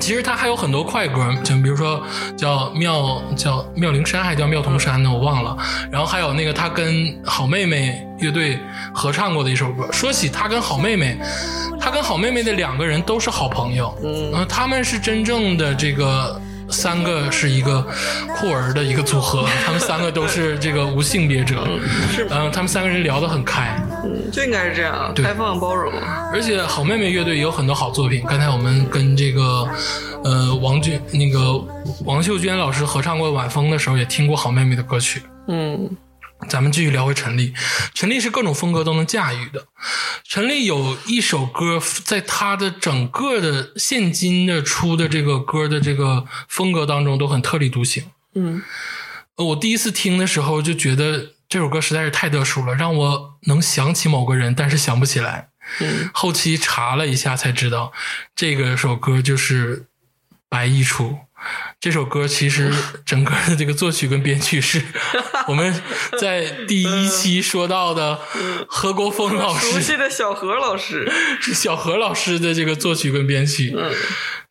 [0.00, 2.02] 其实他还有很多快歌，就比如说
[2.36, 5.56] 叫妙叫妙灵山还是叫妙童山呢，我忘了。
[5.90, 8.58] 然后还有那个他跟好妹妹乐队
[8.94, 9.90] 合唱过的一首歌。
[9.92, 11.18] 说起他跟好妹妹，
[11.80, 17.84] 他跟好妹妹的两个人都是好朋友，嗯，他们是真正的这个三个是一个
[18.36, 21.66] 酷儿的一个组合，他们三个都是这个无性别者，
[22.30, 23.76] 嗯，他们三个人聊得很开，
[24.06, 25.92] 嗯，就应该是这样，开放包容。
[26.32, 28.22] 而且好妹妹乐队有很多好作品。
[28.28, 29.68] 刚才我们跟这个
[30.22, 31.52] 呃王俊那个
[32.04, 35.22] 王秀娟老师合唱过《晚风》的时候，也听过好妹妹的歌曲。
[35.48, 35.96] 嗯，
[36.48, 37.52] 咱们继续聊回陈粒，
[37.94, 39.66] 陈粒是各种风格都能驾驭的。
[40.24, 48.04] 陈粒有一首歌，在他的整个的现今的出的这个歌的这个风格当中都很特立独行。
[48.34, 48.62] 嗯，
[49.36, 55.48] 呃我第一次听的时候就觉得这首歌实在是太特殊了，让我能想起某个人，但是想不起来。
[55.80, 57.92] 嗯，后期查了一下才知道，
[58.34, 59.86] 这个首歌就是
[60.48, 61.18] 白一初。
[61.78, 62.72] 这首歌其实
[63.04, 64.82] 整个的这个作曲跟编曲是
[65.46, 65.82] 我们
[66.18, 68.18] 在第一期说到的
[68.68, 73.74] 何国峰老师熟师悉的小何老师，是 小何老师的这个作曲跟编曲。
[73.76, 73.92] 嗯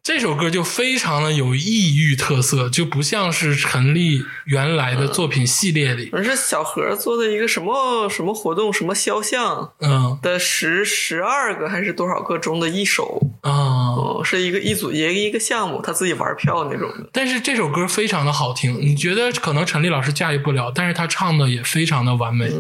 [0.06, 13.96] 这首歌就非常的有异域特色，就不像是陈粒原来的作品系列里，而是小何做的一个什么什么活动，什么肖像嗯的十十二个还是多少个中的一首，啊。
[13.96, 17.10] 哦，是一个一组一个一个项目，他自己玩票那种的。
[17.12, 22.52] 但是这首歌非常的好听，你觉得可能陈粒老师驾驭不了，但是他唱的也非常的完美。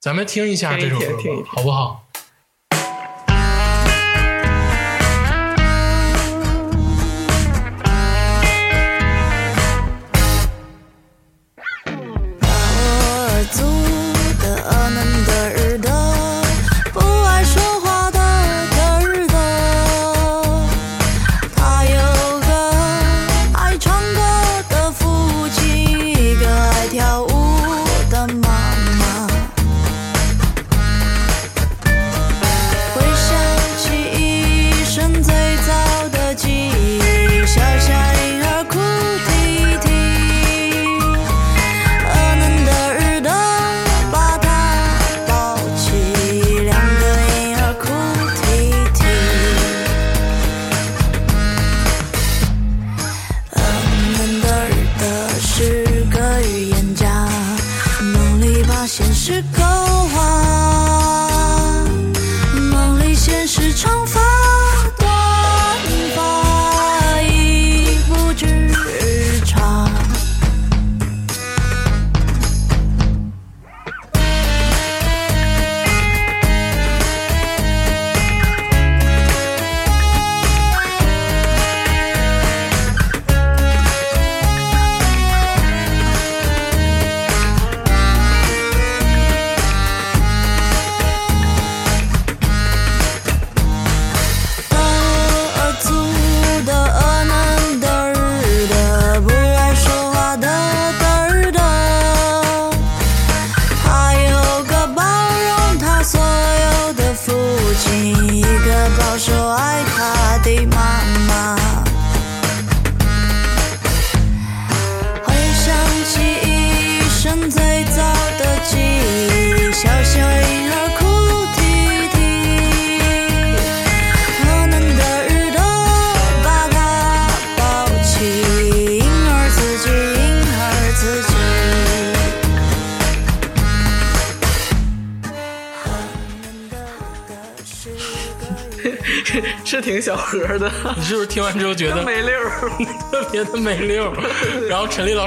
[0.00, 2.07] 咱们听一下这首歌吧听一听听一听好不好？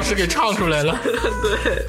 [0.02, 0.98] 老师给唱出来了。
[1.64, 1.86] 对，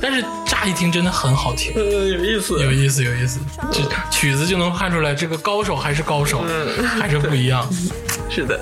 [0.00, 2.58] 但是乍一听真的很好听，嗯，有意思。
[2.62, 3.38] 有意思，有意思。
[3.70, 7.68] 这曲子就能看出来，这个高手还是高手，嗯还是不一样。
[8.30, 8.58] 是的，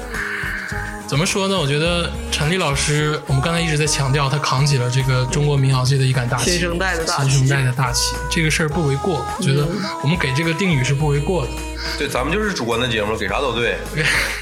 [1.07, 1.57] 怎么说呢？
[1.57, 9.25] 我觉得陈立老师，我们刚才一直在强调，他扛起了这个中国民谣界的一杆大旗，新生代的大新生代的大旗，这个事儿不为过。
[9.39, 9.65] 我觉得
[10.03, 11.53] 我们给这个定语是不为过的。
[11.97, 13.77] 对，咱们就是主观的节目，给啥都对。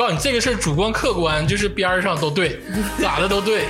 [0.00, 2.58] 告诉你这个事儿主观客观，就是边儿上都对，
[2.98, 3.66] 咋的都对。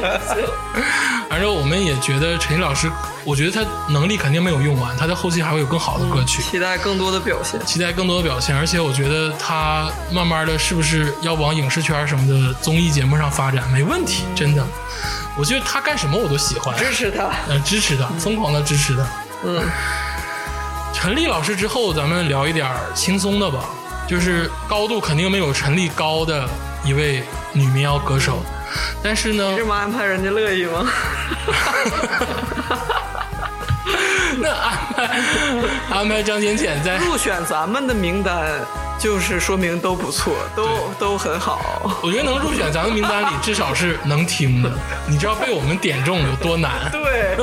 [1.28, 2.88] 反正我们也觉得陈毅老师，
[3.24, 6.40] 我觉得他能力肯定没有用完，他在后期还会有更好的歌曲。
[6.40, 7.58] 期待更多的表现。
[7.66, 14.64] 期待更多的表现，而且我觉得他慢慢的是不是要往影视圈什么的综艺节目上发展，没问题，真的。
[15.36, 17.24] 我觉得他干什么我都喜欢，支持他。
[17.48, 19.04] 呃，支持他，疯狂的支持他。
[19.44, 19.64] 嗯，
[20.94, 23.64] 陈立老师之后，咱们聊一点轻松的吧，
[24.10, 26.44] 就是高度肯定没有陈粒高的
[26.84, 28.42] 一位女民谣歌手，
[29.04, 30.84] 但是呢，这么安排人家乐意吗？
[34.42, 35.08] 那安排
[35.96, 38.50] 安排张浅浅在入选咱们的名单
[38.98, 40.66] 就是说明都不错，都
[40.98, 41.60] 都很好。
[42.02, 44.72] 我觉得能入选咱们名单里，至少是能听的。
[45.06, 46.90] 你知道被我们点中有多难？
[46.90, 47.36] 对，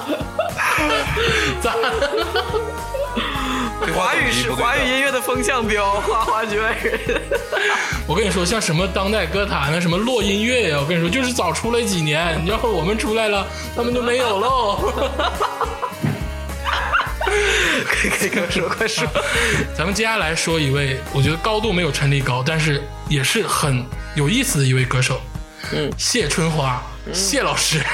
[1.60, 1.74] 咋？
[3.92, 7.20] 华语是华语音乐的风向标，花花局外人。
[8.06, 14.92] 我跟你说，像什么当代歌坛啊，什么落音乐呀，我跟你说，就是早出来几年，你要是我们出来了，他们就没有喽。
[17.86, 19.06] 可以可以，快说快说。
[19.76, 25.20] 咱们接下来说一位，我觉得高度没有陈立高，但是也是很有意思的一位歌手，
[25.72, 26.82] 嗯，谢春花，
[27.12, 27.80] 谢老师。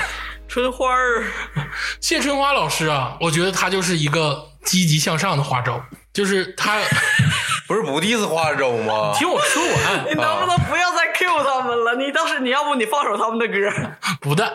[0.48, 1.26] 春花儿，
[2.02, 6.78] 谢春花老师啊，我觉得他就是一个积极向上的花粥，就是他
[7.66, 9.12] 不是不第一次花粥吗？
[9.18, 11.96] 听我说完，你能不能不要再 Q 他们了？
[11.96, 13.68] 你倒是你要不你放首他们的歌？
[14.22, 14.54] 不的，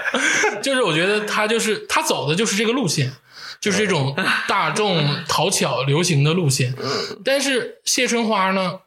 [0.62, 3.12] 就是我觉得他就是他走的就是这个路线，
[3.60, 4.16] 就是这种
[4.48, 6.74] 大众讨巧流行的路线。
[7.22, 8.80] 但是谢春花呢，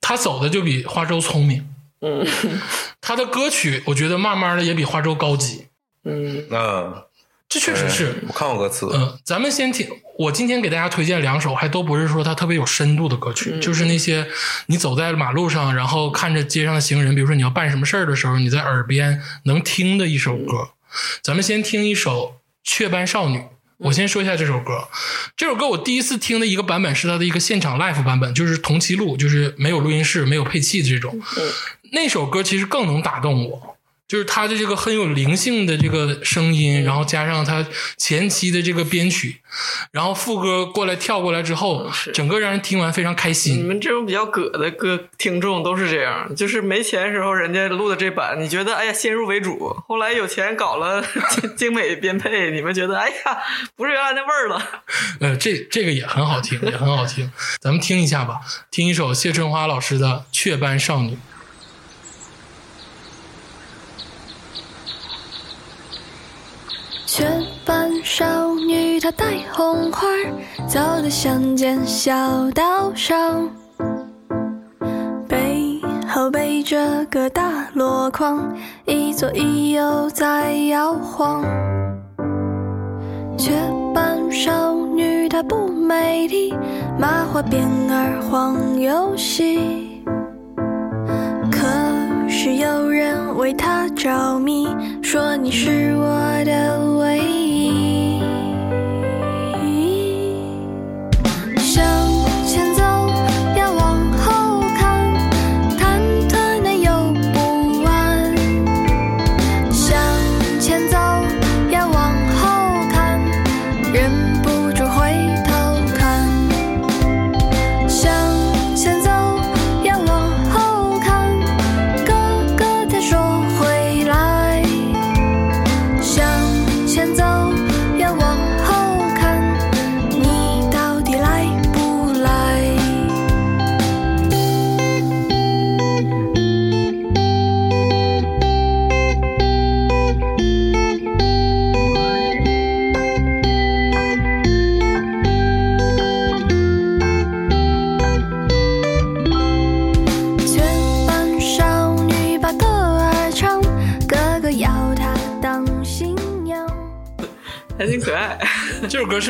[0.00, 1.68] 他走的就比花粥聪明。
[2.02, 2.26] 嗯
[3.00, 5.68] 他的歌曲，我觉得慢慢的也比花粥高级。
[6.04, 7.02] 嗯，嗯，
[7.48, 8.22] 这确实是。
[8.26, 8.88] 我看过歌词。
[8.92, 9.88] 嗯，咱们先听。
[10.18, 14.26] 我今天给大家推荐两首，还都不是说它特别有深度的歌曲，就是那些
[14.66, 20.70] 你走在马路上，然后看着街上的行人，比如说你要办什么事儿的时候，你在耳边能听的一首歌。
[21.22, 23.38] 咱们先听一首《雀斑少女》。
[23.78, 24.88] 我先说一下这首歌。
[25.36, 31.20] 这首歌我第一次听的一个版本是它的一个现场 live 版本，就是同期录，就是没有录音室、没有配器的这种。
[31.92, 33.75] 那首歌其实更能打动我。
[34.08, 39.40] 就是他的这个很有灵性的这个声音，然后加上他前期的这个编曲，
[39.90, 43.62] 然后副歌过来跳过来之后，整个让人听完非常开心你。
[43.62, 51.04] 们这种比较葛的歌听众都是这样，就是没钱时候人家录的这版，你觉得哎呀先入为主，后来有钱搞了
[51.40, 53.38] 精精美编配，你们觉得哎呀
[53.74, 54.62] 不是原来那味儿了。
[55.18, 57.30] 呃，这这个也很好听，也很好听。
[57.60, 58.40] 咱们听一下吧，
[58.70, 61.14] 听一首谢春花老师的《雀斑少女》。
[67.16, 67.24] 雀
[67.64, 70.06] 斑少女，她戴红花，
[70.68, 72.14] 走在乡间小
[72.50, 73.48] 道上，
[75.26, 78.54] 背后背着个大箩筐，
[78.84, 81.42] 一左一右在摇晃。
[83.38, 83.50] 雀
[83.94, 86.52] 斑少女她不美丽，
[86.98, 89.85] 麻花辫儿晃又细。
[92.38, 94.68] 是有人为他着迷，
[95.02, 97.85] 说你是我的唯一。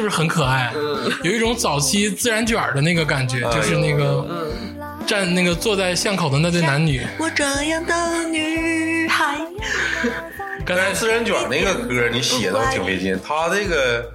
[0.07, 0.73] 是不是很可爱？
[1.25, 4.25] 有一种早期自然卷的那个感觉，就是那个
[5.05, 7.05] 站那个坐在巷口的那对男女。
[7.19, 9.41] 我这样的女孩，
[10.65, 14.09] 刚才自然卷那个歌你写的挺费劲，他这个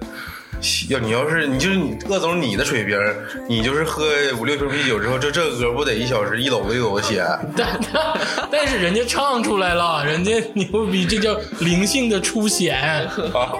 [0.88, 2.98] 要你要是你就是你鄂总你的水平，
[3.46, 4.06] 你就是喝
[4.38, 7.22] 五六瓶啤酒之后，这这歌不得一小时一搂子一搂子写？
[7.54, 7.78] 但
[8.50, 13.06] 但是人家唱出来了，人家牛逼，这叫灵性的出显，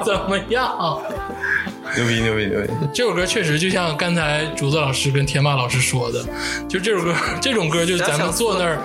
[0.03, 1.03] 怎么样？
[1.97, 2.69] 牛逼牛逼牛逼！
[2.93, 6.25] 这首歌确实就像刚才竹子老师跟天霸老师说的，
[6.69, 8.79] 就这首歌，这种歌就是咱们坐那儿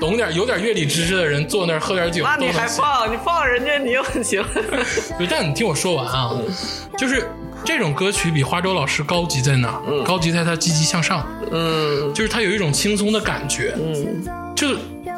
[0.00, 2.48] 懂点有点乐理知识的人坐那儿喝点酒那你。
[2.50, 3.10] 还放？
[3.12, 4.44] 你放人家你又很行。
[5.18, 6.32] 对，但你听我说完啊，
[6.96, 7.28] 就是
[7.64, 10.04] 这种歌曲比花粥老师高级在哪儿？
[10.04, 14.68] 高级在它积极向上，嗯就是它有一种轻松的感觉，嗯，就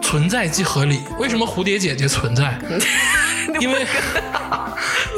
[0.03, 1.01] 存在即合理。
[1.18, 2.59] 为什么蝴蝶姐姐存在？
[3.61, 3.86] 因为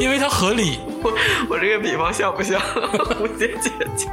[0.01, 0.79] 因为它合理。
[1.03, 1.13] 我
[1.51, 2.61] 我这个比方像不像
[3.19, 4.09] 蝴蝶姐姐？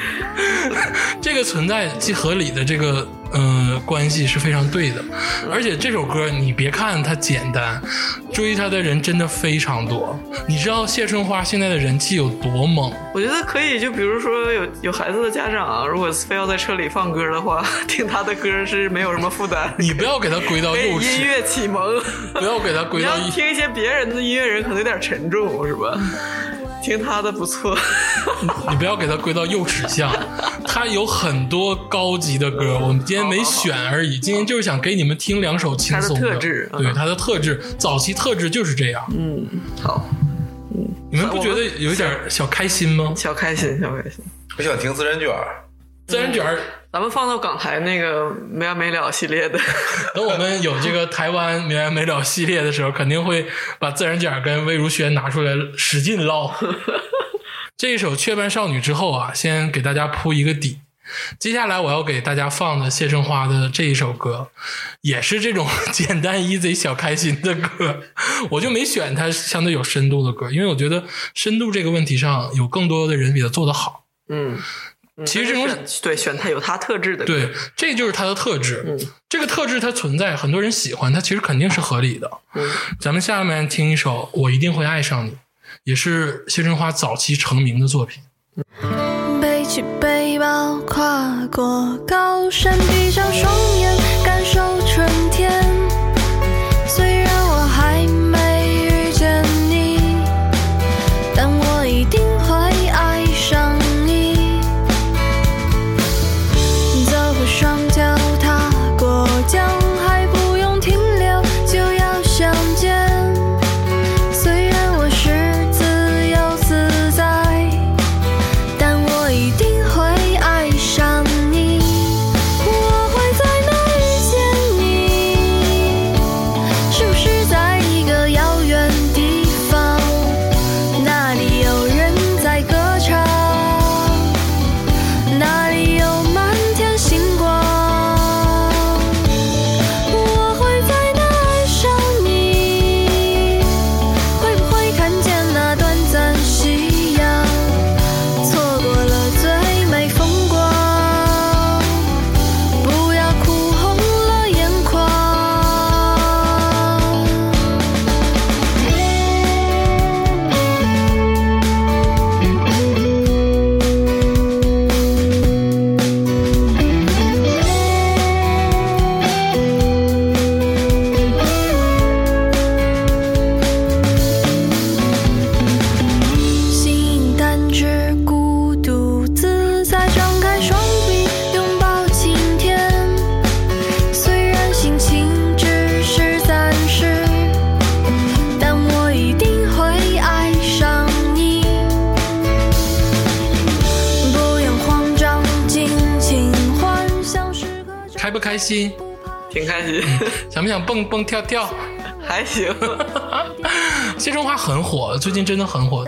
[1.20, 5.04] 这个存在即合理的这个呃关系是非常对的，
[5.52, 7.80] 而且这首歌你别看它简单，
[8.32, 10.18] 追它的人真的非常多。
[10.48, 12.92] 你知道谢春花现在的人气有多猛？
[13.14, 19.74] 我觉得可以，就比如说有有孩子的家长啊，如果非要在车里放歌的话， 听他的歌是没有什么负担。
[19.78, 22.00] 你不要给他归到幼稚，音乐启蒙，
[22.34, 25.98] 不要给他归到听一些别人的音乐人，可能有点沉重，是吧？
[26.82, 27.76] 听他的不错，
[28.70, 30.12] 你不要给他归到幼齿项，
[30.66, 34.18] 他有很多高级的歌，我们今天没选而已。
[34.18, 39.04] 今天就是想给你们听两首轻松它的特质嗯对他的特质，早期特质就是这样。
[39.16, 39.46] 嗯，
[39.82, 40.04] 好，
[41.10, 43.12] 你们不觉得有一点小开心吗？
[43.16, 44.24] 小开心，小开心。
[44.58, 45.28] 我想听自然卷
[46.16, 46.58] 儿，自然卷儿，
[46.92, 49.58] 咱们放到港台那个没完没了系列的，
[50.14, 53.46] 等我们有这个台湾没完没了系列的时候，肯定会
[53.78, 56.54] 把自然卷儿跟魏如萱拿出来使劲唠。
[57.76, 60.80] 这一首《雀斑少女》之后啊，先给大家铺一个底。
[61.40, 64.50] 接下来我要给大家放的谢春花的这一首歌，
[65.00, 68.02] 也是这种简单 easy 小开心的歌，
[68.50, 71.02] 我就没选它相对有深度的歌，因为我觉得
[71.34, 74.04] 深度这个问题上有更多的人比它做得好。
[74.28, 74.58] 嗯，嗯
[75.26, 78.84] 其实这种选对选它有它特质的，，对，这就是它的特质。
[78.86, 78.98] 嗯
[79.28, 82.30] 这个特质它存在，很多人喜欢，它其实肯定是合理的。
[82.54, 82.68] 嗯
[82.98, 85.30] 咱们下面听一首《我一定会爱上你》，
[85.84, 88.22] 也是谢春花早期成名的作品。
[89.40, 94.80] 背起背包，跨过高山，闭上双眼，感受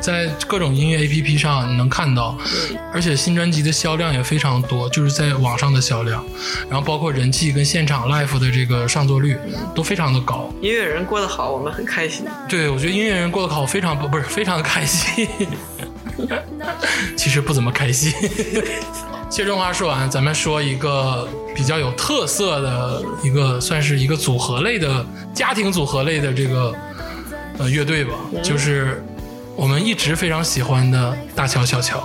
[0.02, 2.36] 在各种音乐 APP 上你能看到，
[2.92, 6.22] 而且新专辑的销量也非常多，就是在网上的销量，
[6.68, 9.38] 然后包括人气跟现场 live 的这个上座率
[9.74, 10.52] 都非常的高。
[10.60, 12.26] 音乐人过得好，我们很开心。
[12.48, 15.28] 对，我觉得音乐人过得好，非常不不是非常的开心，
[17.16, 18.12] 其实不怎么开心。
[19.30, 26.74] 谢春花说完，咱们说一个比较有特色的一个，算是一个组合类的家庭组合类的这个
[27.56, 29.02] 呃乐队吧，就是
[29.56, 31.98] 我们一直非常喜欢的大乔小乔。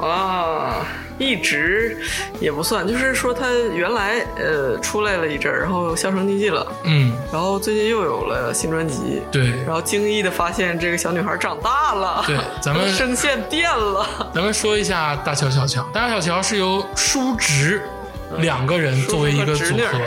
[0.00, 0.86] 啊，
[1.18, 1.98] 一直
[2.38, 15.82] 也不算，就是说他原来呃出来了一阵儿，然后销声匿迹了，嗯，然后最近又有了新专辑，对，然后惊异的发现这个小女孩长大了，对咱们 声线变了，咱们说一下大乔小乔。
[15.92, 17.82] 大乔小乔是由叔侄
[18.36, 19.98] 两个人作为一个组合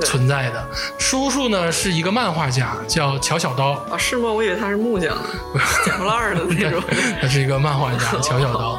[0.00, 0.66] 存在的。
[1.08, 3.70] 叔叔呢是一个漫画家，叫乔小刀。
[3.90, 4.30] 啊是吗？
[4.30, 5.16] 我以为他是木匠，
[5.82, 6.82] 捡破烂儿的那种，
[7.18, 8.78] 他是一个漫画家乔小刀，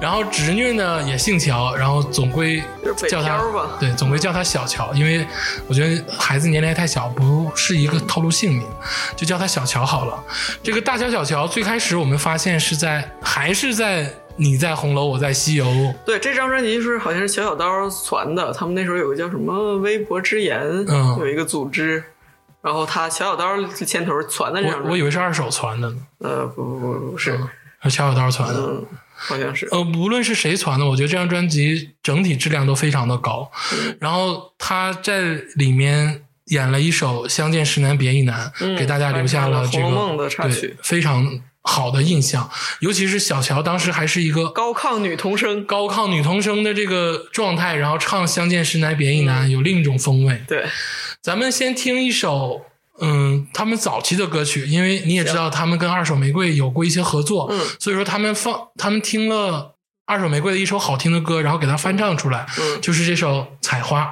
[0.00, 2.62] 然后侄女呢也姓乔，然后总归
[3.10, 3.42] 叫他
[3.80, 5.26] 对，总归叫他小乔，因为
[5.66, 8.64] 我觉得孩子年龄还太小，不是一个透露姓名，
[9.16, 10.16] 就叫他小乔好了。
[10.62, 22.02] 这个大乔小乔最开始我们发现是在还是在你在红楼我在西游，对，这张专辑是好像是小小刀传的，他们那时候有个叫什么微博之言，嗯有一个组织，
[22.60, 25.96] 然后他小小刀是牵头传的这张专辑，我我以为是二手传的呢。
[26.18, 27.38] 呃不不不不是，
[27.82, 28.60] 是小小刀传的。
[28.60, 29.68] 嗯，好像是。
[29.70, 33.50] 呃，无论是谁传的，我觉得这张专辑整体质量都非常的高。
[33.72, 41.24] 嗯然后他在里面演了一首《相见时难别亦难》，嗯给大家留下了这个了梦的曲对非常
[41.64, 42.48] 好的印象。
[42.78, 50.44] 尤其是小乔当时还是一个高亢女童声，高亢女童声的这个状态，然后唱《相见时难别亦难》，有另一种风味。
[50.46, 50.64] 对，
[51.20, 52.62] 咱们先听一首。
[53.00, 59.74] 嗯，他们早期的歌曲，因为你也知道，他们跟二手玫瑰有过一些合作，嗯所以说他们放，他们听了
[60.06, 64.02] 二手玫瑰的一首好听的歌，然后给它翻唱出来，嗯就是这首《采花》。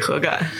[0.00, 0.50] 违和感？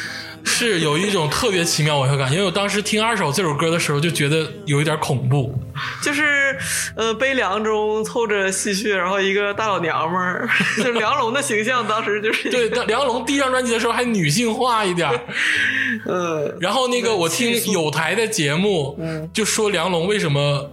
[0.42, 5.54] 是有一种特别奇妙违和感，因为我当时听二手这首歌的时候就觉得有一点恐怖。
[6.02, 6.56] 就是，
[6.96, 10.48] 呃，悲凉中透着戏谑，然后一个大老娘们儿，
[10.82, 15.20] 就梁龙的形象，当时就是对，梁龙第一张专辑的时候还女性化一点儿，
[16.06, 18.98] 嗯，然后那个我听有台的节目，
[19.32, 20.70] 就说梁龙为什么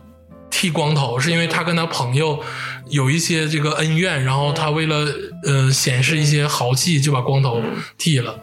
[0.50, 2.42] 剃光头，是因为他跟他朋友
[2.90, 5.06] 有一些这个恩怨，然后他为了
[5.44, 7.62] 呃显示一些豪气，就把光头
[7.98, 8.40] 剃了。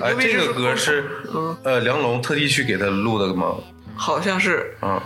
[0.00, 3.54] 哎，这个歌是嗯呃梁龙特地去给他录的吗？
[3.94, 5.02] 好像是，啊，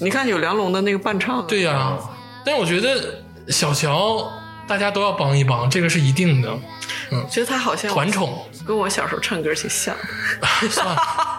[0.00, 1.98] 你看有梁龙的那个伴唱，对呀、
[2.44, 4.30] 但是我觉得小乔
[4.66, 6.50] 大家都要帮一帮，这个是一定的。
[7.12, 9.94] 嗯，觉得他好像团宠，跟我小时候唱歌挺像，
[10.70, 10.96] 算了。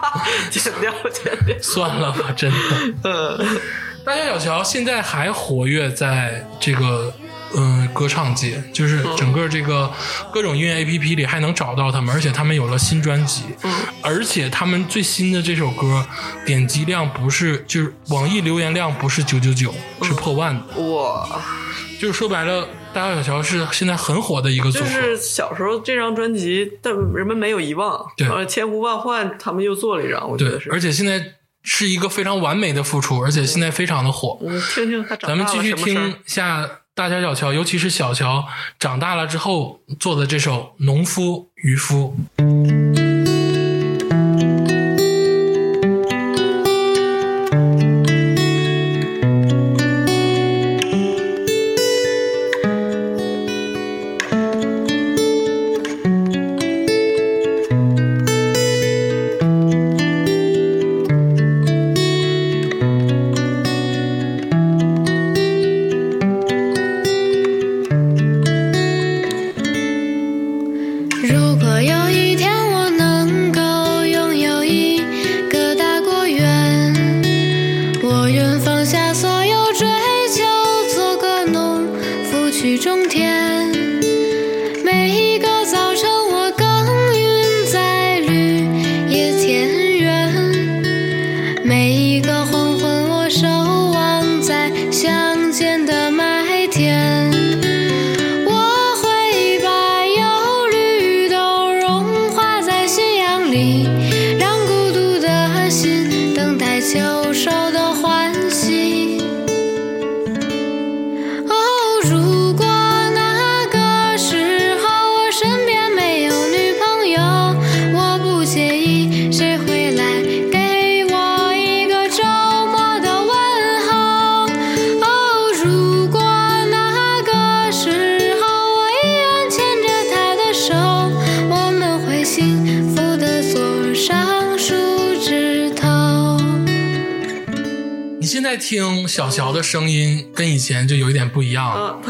[0.50, 2.56] 剪掉剪掉，算了吧，真的。
[3.04, 3.60] 嗯，
[4.04, 7.12] 大家小乔现在还活跃在这个
[7.54, 9.90] 嗯、呃歌唱界，就是整个这个
[10.32, 13.72] 各种音乐 A P P 里还能找到他们，而且他们有了新专辑，嗯。
[14.02, 16.06] 而且他们最新的这首歌
[16.46, 21.42] 点击量不是就是网易留言量不是九九九，是破万的，哇，
[22.00, 28.28] 就是说白了，大家小乔是现在很火的一个组合，就是小时候这张专辑，但人们没有遗忘，对。
[28.28, 31.22] 呃，千呼万唤，他们又做了一张，我觉得是，，而且现在
[31.62, 34.38] 是一个非常完美的付出，而且现在非常的火。
[34.42, 36.66] 嗯，听听他长咱们继续听下
[36.98, 38.44] 大乔小乔，尤其是小乔
[38.76, 42.16] 长大了之后做的这首《农夫渔夫》。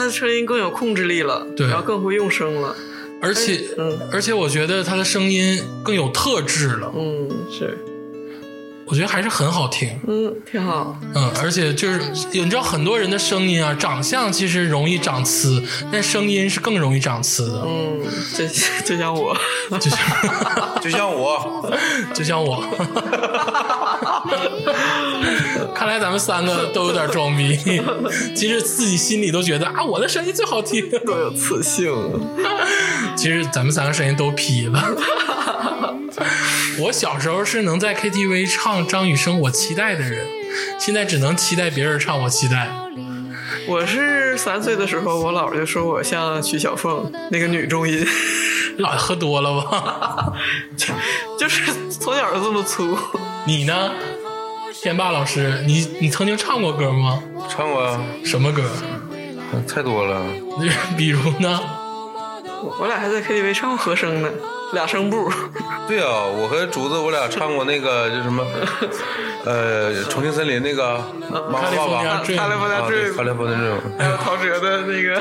[0.09, 2.75] 的声音更有控制力了，对然后更会用声了，
[3.21, 7.77] 而且嗯而且我觉得他的声音更有特质了，嗯，是，
[8.87, 9.91] 我觉得还是很好听。
[10.09, 12.01] 嗯，挺好，嗯，而且就是
[12.33, 18.01] 你知道很多人的声音啊，长相其实容易长疵，但声音是更容易长疵的，嗯，
[18.35, 18.47] 就
[18.87, 19.37] 就像我，
[19.79, 19.99] 就像
[20.81, 21.71] 就像我，
[22.15, 22.65] 就像我。
[25.75, 27.57] 看来咱们三个都有点装逼，
[28.35, 30.89] 其实自己心里都觉得啊，我的声音最好听。
[31.05, 31.93] 多有磁性
[32.45, 32.67] 啊，
[33.17, 34.97] 其实咱们三个声音都劈了。
[36.81, 40.27] 我小时候是能在 KTV 唱张雨生《我期待的人》，
[40.79, 42.69] 现在只能期待别人唱《我期待》。
[43.67, 48.07] 我是三岁的时候，我姥姥就说我像徐小凤那个女中音，
[48.79, 50.33] 老喝多了吧？
[51.39, 52.97] 就是从小就这么粗。
[53.47, 53.91] 你呢，
[54.83, 55.63] 天霸老师？
[55.67, 57.23] 你你曾经唱过歌吗？
[57.49, 58.63] 唱过啊，什么歌？
[59.67, 60.23] 太多了。
[60.97, 61.61] 比如呢？
[62.81, 64.29] 我俩还在 KTV 唱过和声呢，
[64.73, 65.31] 俩声部。
[65.87, 68.45] 对啊，我和竹子我俩唱过那个叫什么，
[69.45, 70.99] 呃，重庆森林那个
[71.31, 72.23] 妈妈爸爸。
[72.25, 73.47] California 他来帮啊，他对，追哈，利波
[73.99, 75.21] 还有陶喆的那个，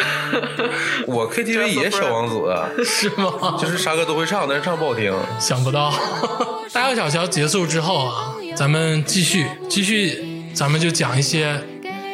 [1.07, 3.55] 我 KTV 也小王子，啊 是吗？
[3.59, 5.13] 就是啥歌都会唱，但是唱不好听。
[5.39, 5.93] 想不到，
[6.73, 10.19] 大小小乔结束之后啊，咱们继续继续，
[10.51, 11.61] 咱们就讲一些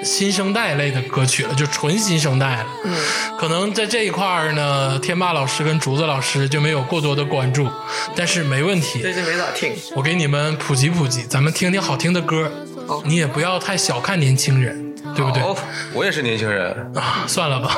[0.03, 2.65] 新生代类的歌曲了，就纯新生代了。
[2.83, 2.93] 嗯，
[3.39, 7.69] 可能在这一块儿呢，天霸老师跟竹子老师就没有过多的关注，
[8.13, 9.71] 但是没问题，最近没咋听。
[9.95, 12.51] 我给你们普及普及，咱们听听好听的歌。
[12.87, 15.41] 哦你也不要太小看年轻人，对不对？
[15.41, 15.55] 好，
[15.93, 17.77] 我也是年轻人，啊，算了吧。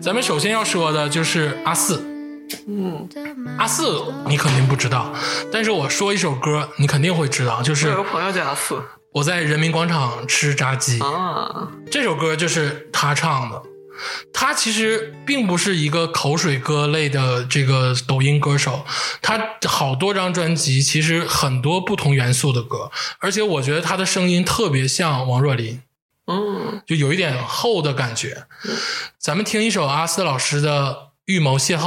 [0.00, 2.02] 咱们首先要说的就是阿四。
[2.66, 3.08] 嗯，
[3.58, 5.12] 阿四你肯定不知道，
[5.52, 8.82] 但是我说一首歌，你肯定会知道，就是我有个朋友叫阿四
[9.12, 10.98] 我在人民广场吃炸鸡。
[11.00, 13.62] 啊，这首歌就是他唱的。
[14.32, 18.84] 他其实并不是一个口水歌类的这个抖音歌手，
[19.22, 22.90] 他好多张专辑其实很多不同元素的歌，
[23.20, 25.80] 而且我觉得他的声音特别像王若琳。
[26.26, 28.46] 嗯，就有一点厚的感觉。
[29.18, 30.92] 咱们听一首阿斯老师的
[31.26, 31.78] 《预谋邂逅》，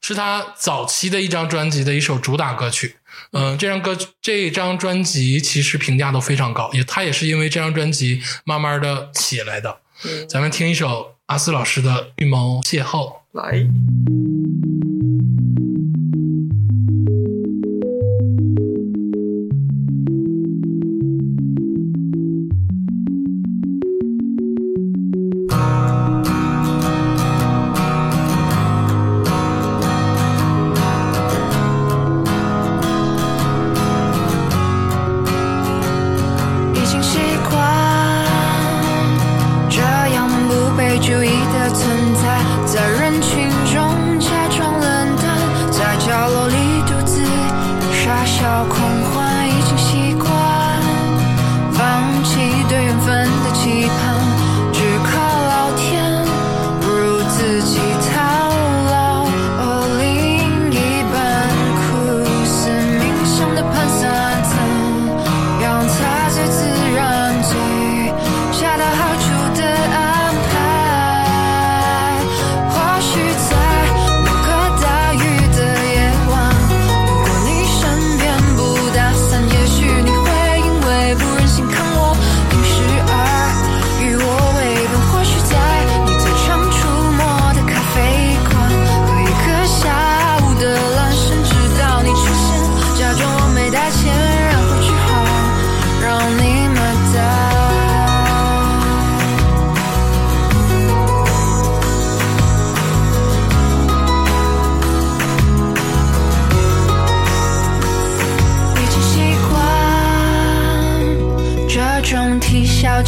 [0.00, 2.96] 是他早期的一张专辑的一首主打歌曲。
[3.32, 9.80] 嗯、这张歌这张专辑其实评价都非常高，也他也是因为这张专辑慢慢的起来的。
[10.28, 13.12] 咱们听一首阿斯老师的《预谋邂逅》。
[13.32, 13.66] 来，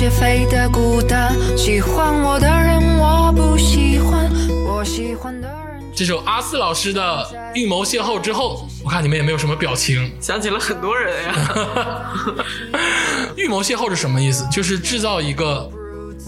[0.09, 1.35] 笑皆非的孤单。
[1.57, 4.31] 喜欢我的人我不喜欢，
[4.67, 5.83] 我喜欢的人。
[5.95, 7.03] 这首阿四老师的
[7.55, 10.11] 《预谋邂逅》之后，我看你们也没有什么表情。
[10.21, 12.13] 想起了很多人呀。
[13.37, 14.47] 预谋邂逅是什么意思？
[14.51, 15.71] 就是制造一个，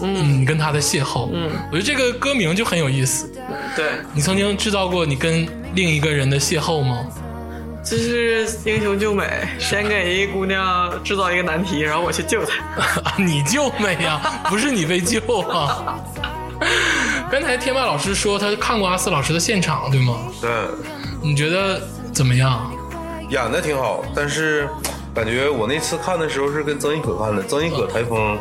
[0.01, 1.29] 嗯，你跟他的邂逅。
[1.33, 3.31] 嗯，我觉得这个歌名就很有意思。
[3.75, 7.05] 对，你曾经制造过你跟另一个人的邂逅吗？
[7.83, 9.25] 这是英雄救美，
[9.59, 12.63] 先给一姑娘制造一个难题，然后我去救她。
[13.03, 15.99] 啊， 你救美呀、不是你被救啊！
[17.31, 20.17] 刚才天霸老师说他看过阿四老师的现场，对吗？
[20.39, 20.49] 对，
[21.23, 21.81] 你觉得
[22.13, 22.71] 怎么样？
[23.29, 24.67] 演的挺好，但是
[25.15, 28.37] 感觉我那次看的时候是跟曾轶可看的，曾轶可台风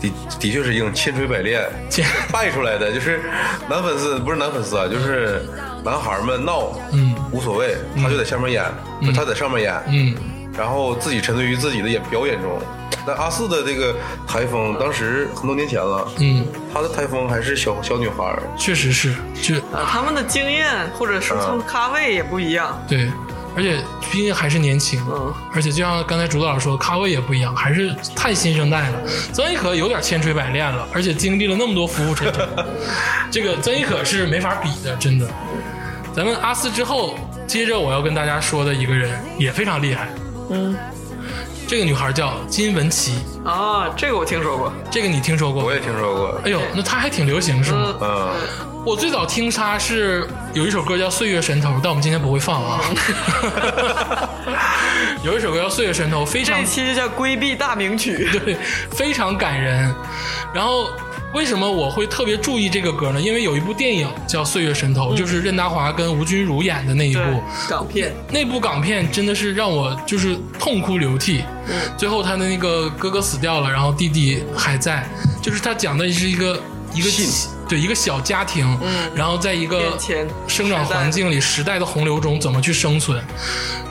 [0.00, 3.20] 的的确是硬千锤百炼千败出来的，就是
[3.68, 5.42] 男粉丝不是男粉丝啊，就是
[5.82, 8.64] 男孩们闹，嗯无所谓，他就在下面演，
[9.12, 10.14] 他在上面演，嗯，
[10.56, 12.60] 然后自己沉醉于自己的演表演中。
[13.04, 13.92] 但阿四的这个
[14.26, 19.12] 台风，当时很多年前了，嗯，他的台风还是小小女孩，确实是，
[19.42, 22.80] 就啊，他们的经验或者说他们咖位也不一样。
[22.88, 23.10] 对，
[23.56, 23.78] 而且
[24.12, 29.02] 毕竟还是年轻，嗯而且就像刚才竹子老师说，咖位也不一样，还是太新生代了。
[29.32, 32.48] 曾轶可有点千锤百炼了，而且经历了那么多浮浮沉沉，
[33.30, 35.28] 这个曾轶可是没法比的，真的。
[36.14, 40.08] 咱们阿四之后，接着我要跟大家说的一个人也非常厉害，
[40.50, 40.76] 嗯
[41.66, 44.70] 这个女孩叫金玟岐，啊，这个我听说过。
[44.90, 45.64] 这个你听说过？
[45.64, 46.40] 我也听说过。
[46.44, 47.94] 哎呦，那她还挺流行是吗？
[48.00, 48.30] 嗯，嗯，
[48.84, 52.80] 我最早听她是有一首歌叫《岁月神偷》，但我们今天不会放啊。
[55.24, 58.28] 有一首歌叫《岁月神偷》，非常这一期就叫规避大名曲。
[58.30, 58.58] 对，
[58.90, 59.92] 非常感人。
[60.52, 60.90] 然后
[61.34, 63.20] 为什么我会特别注意这个歌呢？
[63.20, 67.20] 因为有一部电影叫《岁月神偷》，就是任达华跟吴君如演的那一部。，
[67.68, 68.14] 港片。
[68.30, 71.42] 那部港片真的是让我就是痛哭流涕。
[71.68, 75.08] 嗯最后他的那个哥哥死掉了，然后弟弟还在，
[75.42, 76.60] 就是他讲的是一个
[76.92, 77.10] 一个
[77.68, 78.78] 对一个小家庭，
[79.14, 79.96] 然后在一个
[80.46, 83.22] 生长环境里时代的洪流中怎么去生存。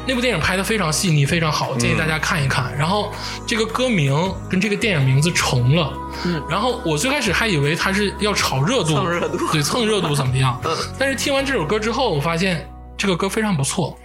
[0.05, 2.75] 那部电影拍的非常细腻，非常好，建议大家看一看。
[2.77, 3.11] 然后
[3.47, 4.13] 这个歌名
[4.49, 5.93] 跟这个电影名字重了，
[6.49, 10.59] 然后我最开始还以为他是要炒热度，蹭热度对，蹭热度怎么样？
[10.99, 13.97] 但是听完这首歌之后，我发现这个歌非常不错，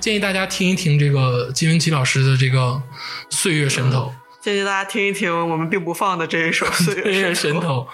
[0.00, 2.58] 建议大家听一听这个金玟岐老师的这个
[3.30, 4.12] 《岁月神头》。
[4.44, 7.88] 建议大家听一听我们并不放的这一首《岁月神偷，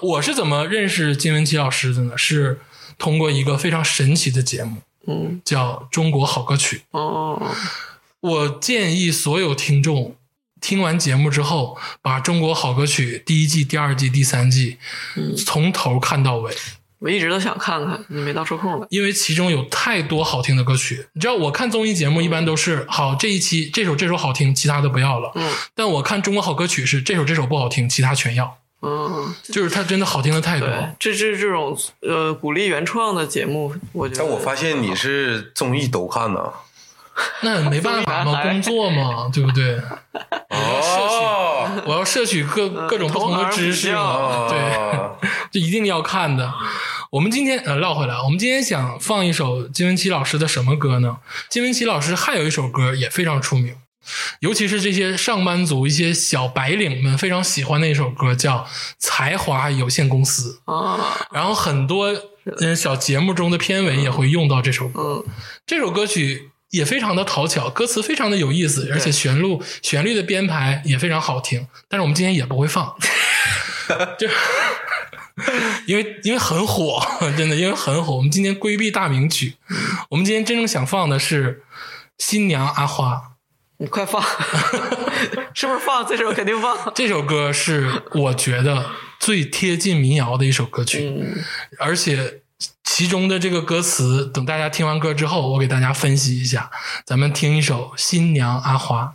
[0.00, 2.16] 我是怎么认识金玟岐老师的呢？
[2.16, 2.58] 是
[2.96, 6.84] 通过一个非常神奇的节目，嗯，叫《中国好歌曲》。
[6.98, 7.54] 哦，
[8.20, 10.16] 我建议所有听众
[10.58, 14.78] 听完节目之后，把《中国好歌曲》第一季、第二季、第三季
[15.36, 16.56] 从头看到尾，
[17.00, 18.86] 我一直都想看看，你没到抽空了。
[18.90, 21.06] 因为其中有太多好听的歌曲。
[21.14, 25.32] 你知道，我看综艺节目一般都是好这一期这首这首好听，其他的不要了。
[25.34, 30.68] 嗯但我看《中国好歌曲》是这首这首不好听，其他全要，嗯，就是它真的好听的太多。
[30.98, 34.20] 这这这种呃鼓励原创的节目，我觉得。
[34.20, 36.52] 但我发现你是综艺都看呢。
[37.42, 39.78] 那没办法嘛， 工作嘛，对不对？
[40.48, 46.50] 哦，我要摄取各各种不同的知识嘛，哦对， 这一定要看的。
[47.10, 51.16] 我们今天呃唠回来，我们今天想放一首金玟岐老师的什么歌呢？
[51.48, 53.74] 金玟岐老师还有一首歌也非常出名，
[54.38, 58.58] 尤其是这些上班族、一些小白领们非常喜欢的一首歌，叫
[59.00, 60.60] 《才华有限公司》。
[60.72, 62.14] 啊，然后很多
[62.60, 65.24] 嗯小节目中的片尾也会用到这首歌。
[65.26, 65.32] 嗯，
[65.66, 71.66] 这首歌曲也非常的讨巧，歌词非常的有意思，而且旋律旋律的编排也非常好听。
[71.88, 72.94] 但是我们今天也不会放，
[74.16, 74.28] 就
[75.86, 77.00] 因为因为很火，
[77.36, 78.16] 真的因为很火。
[78.16, 79.54] 我们今天规避大名曲，
[80.10, 81.54] 我们今天真正想放的是
[82.18, 83.14] 《新娘阿花》
[83.78, 84.22] 你快放，
[85.54, 86.92] 是不是放这首肯定放？
[86.94, 91.08] 这首歌，是我觉得最贴近民谣的一首歌曲。
[91.08, 91.42] 嗯，
[91.78, 92.42] 而且
[92.84, 96.70] 其中的这个歌词，等大家听完歌之后，我给大家分析一下。
[97.06, 99.14] 咱们听一首《新娘阿花》。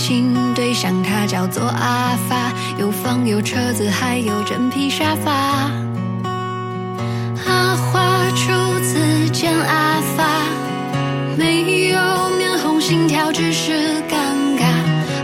[0.00, 5.30] 相亲对象他叫做阿发，有房有车子，还有真皮沙发。
[7.46, 8.00] 阿花
[8.30, 8.50] 初
[8.82, 10.24] 次见阿发，
[11.36, 11.98] 没有
[12.38, 13.72] 面红心跳，只是
[14.08, 14.16] 尴
[14.58, 14.64] 尬。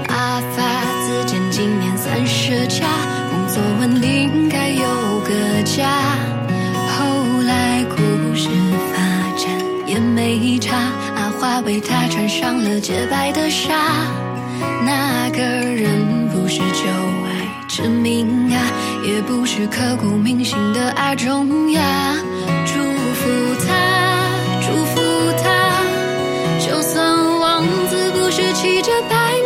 [0.09, 0.63] 阿发
[1.07, 2.85] 自荐今年三十加，
[3.31, 4.85] 工作稳定，该有
[5.21, 5.89] 个家。
[6.99, 7.97] 后来故
[8.37, 8.51] 事
[8.93, 8.99] 发
[9.39, 9.49] 展
[9.87, 10.77] 也没差，
[11.17, 13.73] 阿花为他穿上了洁白的纱。
[14.85, 16.89] 那个人不是旧
[17.25, 17.29] 爱
[17.69, 18.57] 之名啊，
[19.05, 22.17] 也不是刻骨铭心的爱中呀。
[22.65, 22.73] 祝
[23.15, 23.29] 福
[23.67, 23.69] 他，
[24.61, 25.01] 祝福
[25.43, 25.47] 他，
[26.59, 29.17] 就算王子不是骑着白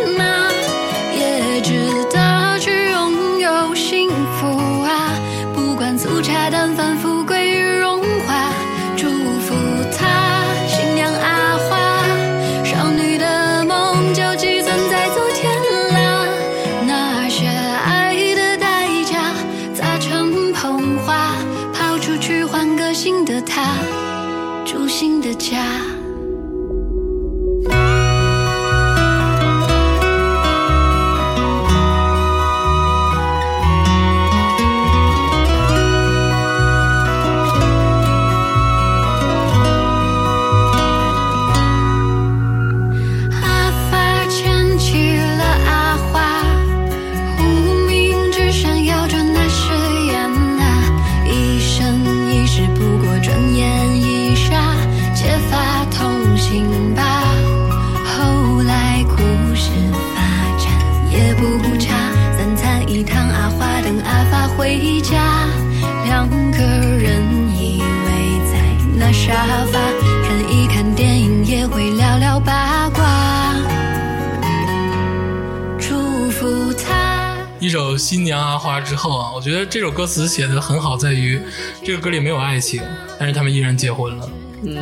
[77.71, 81.41] 首《新娘阿花》之后啊，我觉得这首歌词写的很好，在于
[81.83, 82.83] 这个歌里没有爱情，
[83.17, 84.29] 但是他们依然结婚了。
[84.63, 84.77] 嗯，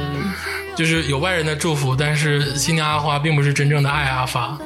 [0.76, 4.58] 就是有外人的祝福，但是新娘阿花并不是真正的爱阿发，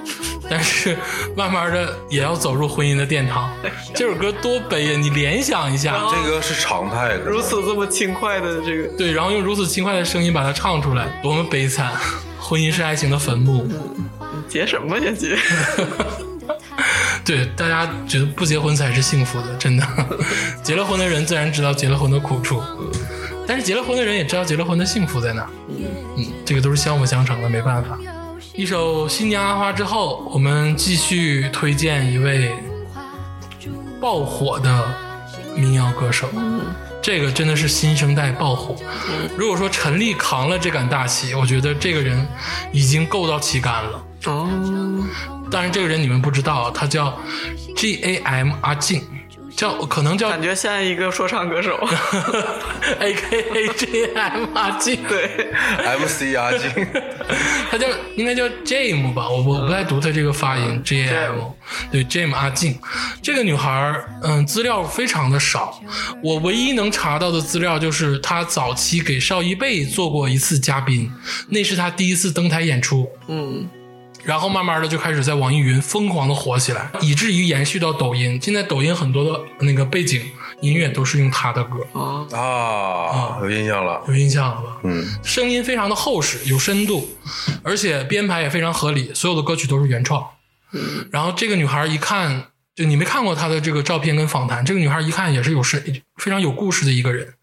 [0.50, 0.98] 但是
[1.36, 3.54] 慢慢的也要走入婚姻的殿堂。
[3.94, 4.98] 这首歌多悲呀！
[4.98, 11.92] 你联想一下，这个是常态，如此这么轻快的这个，对，然后用如此轻快的声音把它唱出来，多么悲惨！
[12.40, 13.70] 婚姻是爱情的坟墓。
[14.48, 15.38] 结什么呀结？
[17.26, 19.88] 对，大家觉得不结婚才是幸福的，真的。
[20.62, 22.62] 结了婚的人自然知道结了婚的苦处，
[23.48, 25.50] 但是结了婚的人也知道结了婚的幸福在哪。
[25.70, 27.98] 嗯，这个都是相辅相成的，没办法。
[28.54, 32.54] 一首《新娘阿花》之后，我们继续推荐一位
[34.02, 34.94] 爆火的
[35.56, 36.30] 民谣歌手。
[37.02, 38.76] 这个真的是新生代爆火。
[39.36, 42.28] 如果说陈粒扛了这杆大旗，我觉得这个人
[42.72, 44.04] 已经够到旗杆了。
[44.26, 44.50] 哦，
[45.52, 47.18] 当然，这个人你们不知道，他叫
[47.76, 49.02] G A M 阿静，
[49.56, 51.78] 叫可能叫感觉像一个说唱歌手。
[53.00, 55.52] A K A J M 阿静，对
[56.00, 56.70] ，MC 阿静，
[57.72, 61.36] 他叫应该叫 Jam 吧，我我不太读他这个发音 J M，
[61.92, 62.78] 对 Jam 阿静，
[63.22, 65.82] 这个女孩儿，嗯，资料非常的少，
[66.22, 71.10] 我唯一能查到的资料就是她早期给邵一贝做过一次嘉宾，
[71.50, 73.68] 那是她第一次登台演出，嗯，
[74.24, 78.40] 然后慢慢的就开始在网易云疯狂的火起来，以至于延续到抖音。
[78.42, 80.22] 现在抖音很多的那个背景
[80.62, 84.78] 音乐都是用他的歌，啊，啊，有印象了，有印象了吧？
[84.84, 87.10] 嗯，声音非常的厚实，有深度，
[87.64, 90.26] 而且编排也非常合理，所有的歌曲都是原创。
[90.72, 92.46] 嗯然后这个女孩一看，
[92.76, 95.84] 就你没看过她的这个照片跟访谈，这个女孩一看也是有深
[96.18, 97.34] 非常有故事的一个人。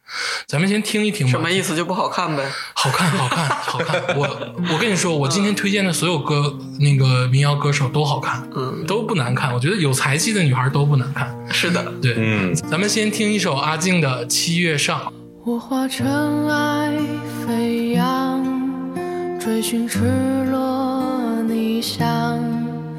[0.46, 1.30] 咱们先听一听吧。
[1.30, 2.44] 什么意思就不好看呗？
[2.74, 4.02] 好看，好看，好看！
[4.16, 9.54] 我我跟你说，我今天推荐的所有歌，那个民谣歌手都好看，嗯，都不难看。
[9.54, 11.32] 我觉得有才气的女孩都不难看。
[11.50, 15.00] 是的，对，嗯，咱们先听一首阿静的《七月上》。
[15.44, 16.92] 我化尘埃
[17.46, 18.44] 飞扬，
[19.40, 20.00] 追寻赤
[20.50, 22.38] 裸逆翔，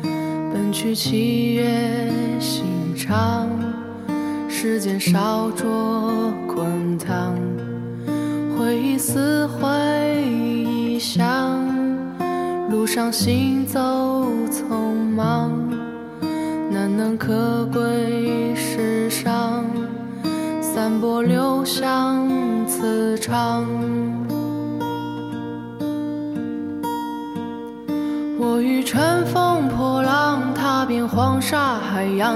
[0.02, 2.10] 奔去七月
[2.40, 2.64] 心
[2.98, 3.48] 肠，
[4.64, 7.34] 时间烧灼滚烫，
[8.56, 9.68] 回忆撕毁
[10.24, 11.66] 臆想，
[12.70, 13.80] 路上行走
[14.52, 15.52] 匆忙，
[16.70, 19.66] 难能可贵世上。
[20.62, 22.30] 散播留香
[22.68, 23.66] 磁场。
[28.38, 32.36] 我欲乘风破浪，踏遍黄沙海洋，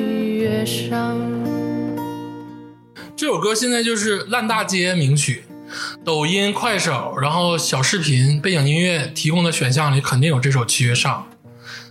[3.15, 5.43] 这首歌现在就是烂大街名曲，
[6.03, 11.27] 抖音、快手，然后小视频、背景音乐提供的选项里肯定有这首《七月上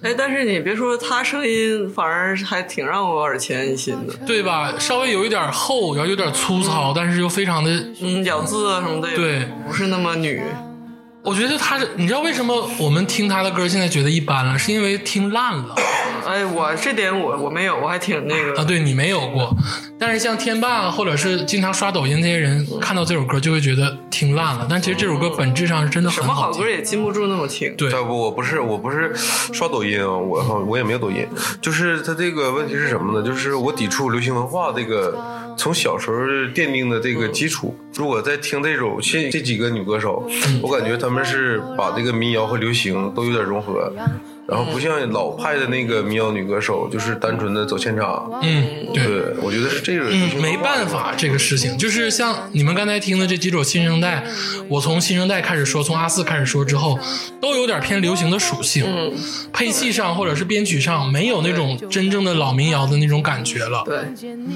[0.02, 4.74] 哎，但是你别说，他声音反而还挺让我耳前一新的。》，对吧？
[4.78, 7.70] 稍微有一点厚，然后有点粗糙，但是又非常的，
[8.00, 10.40] 嗯，咬字啊什么的，对不是那么女。
[11.22, 14.58] 我觉得他是，你知道为什么我们听他的歌现在觉得一般了？
[14.58, 15.74] 是因为听烂了
[16.26, 18.60] 哎，我这点我我没有，我还挺那个。
[18.60, 18.64] 啊。
[18.64, 19.54] 对你没有过，
[19.98, 24.66] 但是像天霸或者是经常刷抖音这些人，看到这首歌就会觉得听烂了。
[24.68, 26.68] 但其实这首歌本质上是真的很好听么好歌。
[26.68, 27.74] 也禁不住那么听。
[27.76, 31.26] 对，要不我不是我不是刷抖音啊，我我也没有抖音，
[31.60, 33.26] 就是他这个问题是什么呢？
[33.26, 35.18] 就是我抵触流行文化这个
[35.56, 36.16] 从小时候
[36.54, 37.76] 奠定的这个基础。
[37.94, 40.28] 如果在听这种现这几个女歌手，
[40.62, 43.92] 我感觉她们是把这个民谣和流行都有点融合。
[44.50, 48.28] 然后不像老派的那个民谣女歌手，就是单纯的走现场。
[48.42, 49.04] 嗯，对。
[49.04, 50.10] 对，我觉得是这个。
[50.10, 54.24] 嗯，没办法，这个事情就是像你们刚才听的这几首新生代，
[54.68, 56.98] 我从新生代开始说，从阿四开始说之后，
[57.40, 59.12] 都有点偏流行的属性，嗯，
[59.52, 63.84] 配器上或者是编曲上没有那种真正的老民谣的那种感觉了。
[63.86, 63.98] 对，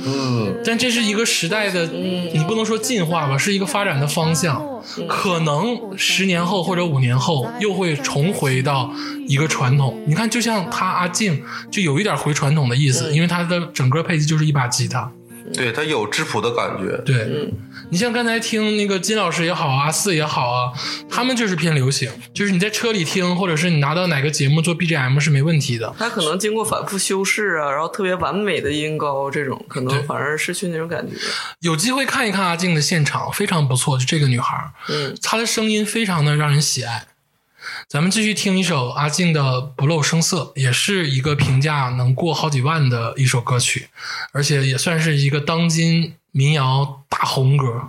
[0.07, 4.61] 嗯，但这是一个时代的，你不能说进化吧，是一个发展的方向。
[5.09, 8.93] 可能十年后或者五年后又会重回到
[9.27, 9.84] 一个传统。
[10.07, 15.11] 你看，就像他阿静就有一点回传统的意思，因为他的整个配置就是一把吉他。
[15.53, 16.97] 对他有质朴的感觉。
[17.05, 17.53] 对，
[17.91, 20.73] 你像刚才听那个金老师也好，阿四也好啊，
[21.11, 25.95] 他们就是偏流行，就是你在车里听，或者是你拿到哪个节目做 BGM 是没问题的。
[25.99, 31.15] 他可能经过反复修饰啊，然后特别完美的音高，这种可能反而失去那种感觉。
[31.61, 33.99] 有机会看一看阿静的现场，非常不错。
[33.99, 37.05] 就这个女孩，嗯，她的声音非常的让人喜爱。
[37.89, 39.41] 咱们继续听一首阿静的
[39.77, 43.89] 《不露声色》，也是一个评价能过好几万的一首歌曲，
[44.33, 47.83] 而且也算是一个当今民谣大红歌。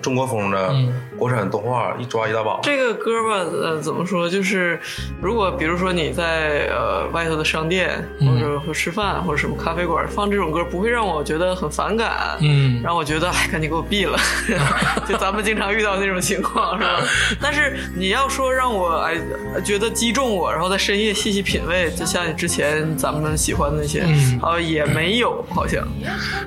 [0.00, 2.58] 中国风的嗯国产动画，一抓一大把。
[2.62, 4.28] 这个歌吧，呃，怎么说？
[4.28, 4.80] 就是
[5.20, 14.18] 如果比如说你在呃外头的商店，嗯或者说吃饭或者什么咖啡馆放这种歌，不会让我觉得很反感，嗯让我觉得哎，赶紧给我闭了。
[15.08, 17.00] 就咱们经常遇到那种情况，是吧？
[17.40, 19.16] 但是你要说让我哎
[19.64, 25.86] 觉得击中我，然后在深夜细细品味，就像之前咱们喜欢的那些，嗯啊、也没有，好像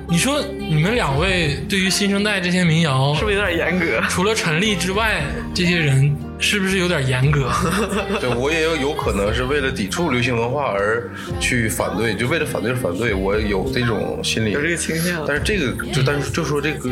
[0.08, 0.42] 你说
[0.74, 4.00] 你们两位对于新生代这些民谣是，不是有点严格？
[4.08, 5.22] 除了陈粒之外，
[5.54, 7.48] 这些人是不是有点严格？
[8.20, 14.60] 对我也有有可能是为了抵触流行文化而去反对，就为了反对而反对，我有这种心理有。
[14.60, 15.24] 这个倾向。
[15.24, 16.90] 但是这个就但是就说这歌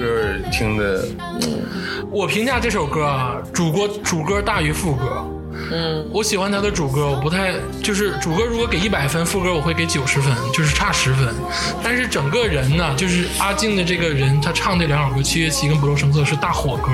[0.52, 1.04] 听的，
[2.08, 5.26] 我评价这首歌啊，主歌主歌大于副歌。
[5.72, 11.34] 嗯，我喜欢他的主歌，我不太就是主歌如果给一百分，副歌我会给九十分，就是差十分。
[11.82, 16.90] 但是整个人呢，就是阿静的这个人，他唱这两首歌《七月七》跟《不露声色》是大火歌，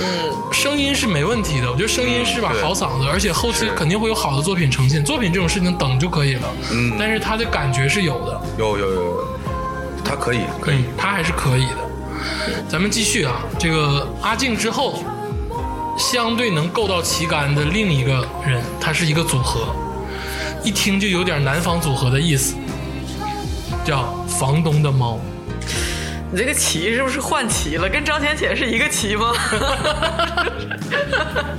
[0.00, 5.04] 嗯，声音是没问题的，我觉得声音是把好嗓子，而且后期肯定会有好的作品呈现。
[5.04, 6.94] 作品这种事情等就可以了，嗯。
[6.98, 9.24] 但是他的感觉是有的，有有有，
[10.04, 10.40] 他可以。
[10.60, 10.78] 可以。
[10.78, 11.76] 嗯，他还是可以的。
[12.68, 15.02] 咱们继续啊，这个阿静之后，
[15.96, 19.74] 相对能够到旗杆的另一个人，他是一个组合，
[20.62, 22.54] 一听就有点南方组合的意思，
[23.84, 25.18] 叫房东的猫。
[26.32, 27.88] 你这个旗是不是换旗了？
[27.88, 29.32] 跟张浅浅是一个旗吗？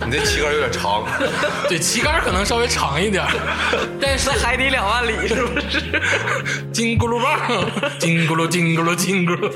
[0.05, 1.05] 你这旗杆有点长，
[1.67, 3.25] 对，旗杆可能稍微长一点，
[3.99, 5.81] 但是海底两万里是不是？
[6.71, 7.37] 金咕噜棒，
[7.99, 9.51] 金咕噜金咕噜金咕噜。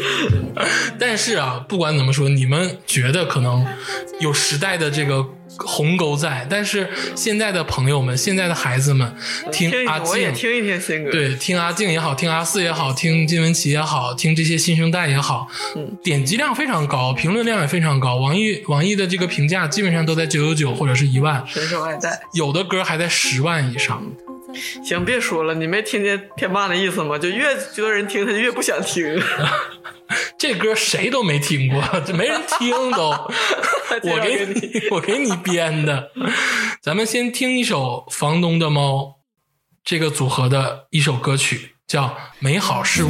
[0.99, 3.65] 但是啊，不管怎么说，你们觉得可能
[4.19, 5.25] 有时代的这个
[5.65, 9.15] 鸿沟在，但是现在的朋友们，现在的孩子们
[9.51, 10.11] 听听阿静。
[10.11, 18.15] 我也听一听新歌。，对，听阿静也好，听阿四也好，听金玟岐也好，听这些新生代也好，嗯点击量非常高，评论量也非常高。
[18.15, 21.43] 网易网易的这个评价基本上都在九九九或者是一万。
[22.33, 24.03] 有的歌还在十万以上。
[24.84, 27.18] 行，别说了，你没听见天霸的意思吗？
[27.18, 29.22] 就越多人听，他就越不想听。
[30.38, 33.10] 这歌谁都没听过，这没人听都。
[34.03, 36.11] 我给你， 我给你编的。
[36.82, 39.03] 咱们先听一首《房东的猫》
[39.84, 42.06] 这个组合的一首歌曲，叫
[42.40, 43.10] 《美好事物》。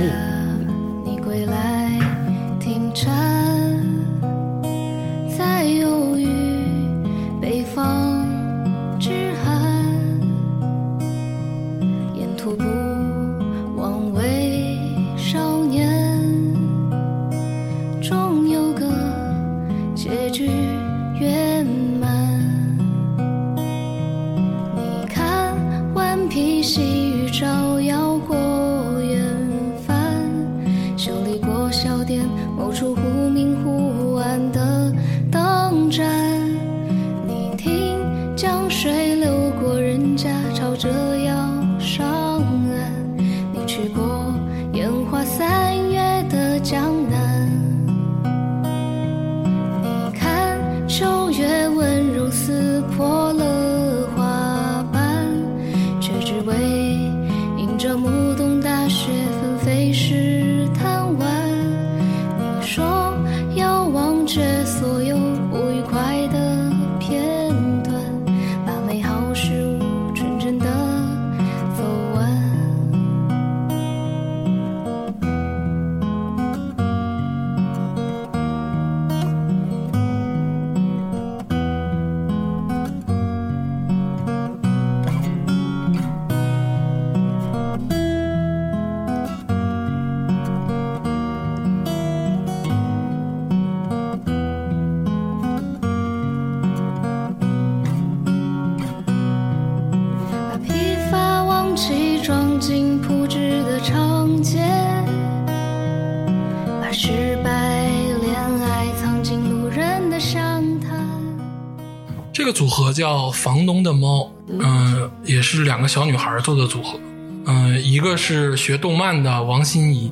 [112.51, 116.99] 个组合叫房东的猫，嗯、也是两个小女孩做的组合。
[117.45, 120.11] 嗯、一个是学动漫的王心怡，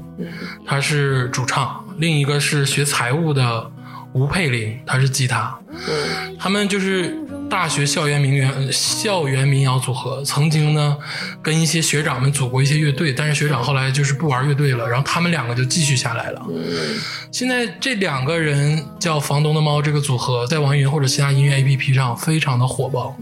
[0.65, 3.69] 她是主唱；另一个是学财务的
[4.13, 5.53] 吴佩玲，她是吉他。
[6.39, 7.15] 他们就是
[7.49, 10.95] 大学校园民园校园民谣组合，曾经呢
[11.41, 16.45] 跟一些学长们组过一些乐队，但是学长后来就是不玩乐队了，然后他们两个就继续下来了。
[17.31, 23.17] 现在这两个人叫房东的猫这个组合，在网易云或者其他音乐 APP 上非常的火爆。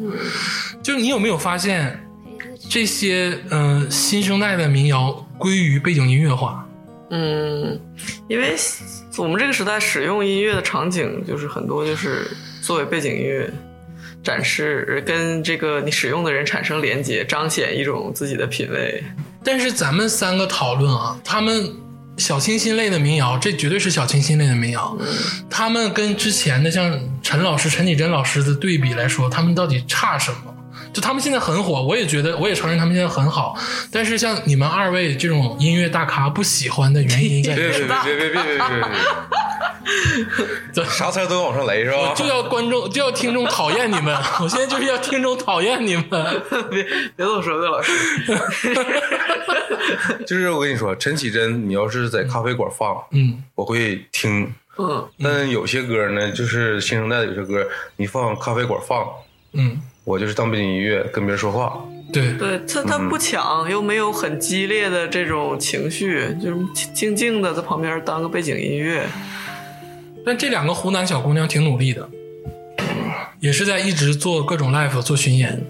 [0.84, 1.98] 就你有没有发现，
[2.70, 6.66] 这些嗯、新生代的民谣归于背景音乐化？
[7.10, 7.80] 嗯，
[8.28, 8.56] 因为
[9.18, 12.30] 我们这个时代使用音乐的场景，就是很多就是
[12.62, 13.50] 作为背景音乐
[14.28, 19.02] 展示，跟这个你使用的人产生连接，彰显一种自己的品味。
[19.42, 21.72] 但是咱们三个讨论啊，他们
[22.18, 24.98] 小清新类的民谣，这绝对是小清新类的民谣。
[25.50, 30.54] 他们跟之前的像陈老师、陈绮贞老师的对比来说，他们到底差什么？
[30.98, 33.56] 就他们现在很火，我也觉得，我也承认他们现在很好。
[33.92, 37.78] 但是像你们二位这种音乐大咖不喜欢的原因在于别别？
[37.78, 38.68] 别别别别别别
[40.74, 42.16] 别，啥词儿都要往上来是吧？
[42.16, 46.04] 就要观众就要听众讨厌你们， 我现在就是要听众讨厌你们。
[46.72, 47.94] 别别这么说，魏老师。
[50.26, 54.52] 就是我跟你说，陈绮贞，你要是在咖啡馆放，嗯，我会听。
[54.80, 57.64] 嗯，但有些歌呢，就是新生代的有些歌，
[57.98, 59.08] 你放咖啡馆放，
[59.54, 61.84] 嗯，我就是当背景音乐跟别人说话。
[62.14, 66.58] 对，对他他不抢，又没有很激烈的这种情绪，就是
[66.94, 69.06] 静静的在旁边当个背景音乐。
[70.26, 72.10] 但这两个湖南小姑娘挺努力的，
[73.42, 75.62] 也是在一直做各种 live 做巡演。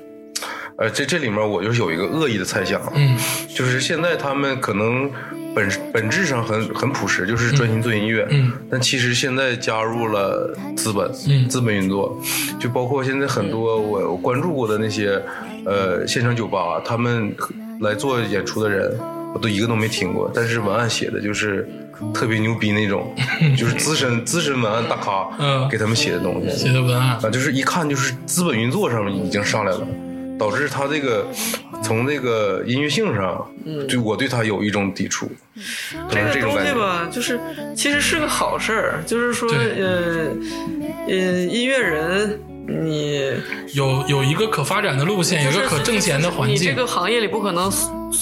[0.77, 3.17] 呃，这这里面我就是有一个恶意的猜想，嗯
[3.55, 5.11] 就是现在他们可能
[5.57, 8.51] 本本质上很很朴实，就是专心做音乐，嗯。
[8.69, 11.49] 但其实现在加入了资本，嗯。
[11.49, 12.21] 资本运作，
[12.59, 15.19] 就包括现在很多我我关注过的那些
[15.65, 17.35] 呃现场酒吧，他们
[17.81, 18.95] 来做演出的人，
[19.33, 21.67] 我都一个都没听过，但是文案写的就是
[22.13, 23.13] 特别牛逼那种，
[23.57, 29.87] 就是资深资深文案大咖，嗯给他们写的东西写的文案，啊，就是一看就是资本运作上面已经上来了，
[30.37, 31.25] 导致他这个
[31.83, 33.49] 从那个音乐性上，
[33.87, 35.29] 就我对他有一种抵触，
[36.09, 36.65] 这这个东。
[36.65, 37.39] 西吧，就是
[37.75, 40.27] 其实是个好事儿，就是说，呃，
[41.07, 41.13] 呃，
[41.45, 43.33] 音乐人你
[43.73, 46.73] 有有一个可发展的路线，有一个可挣钱的环境你这。
[46.73, 47.71] 个行业里不可能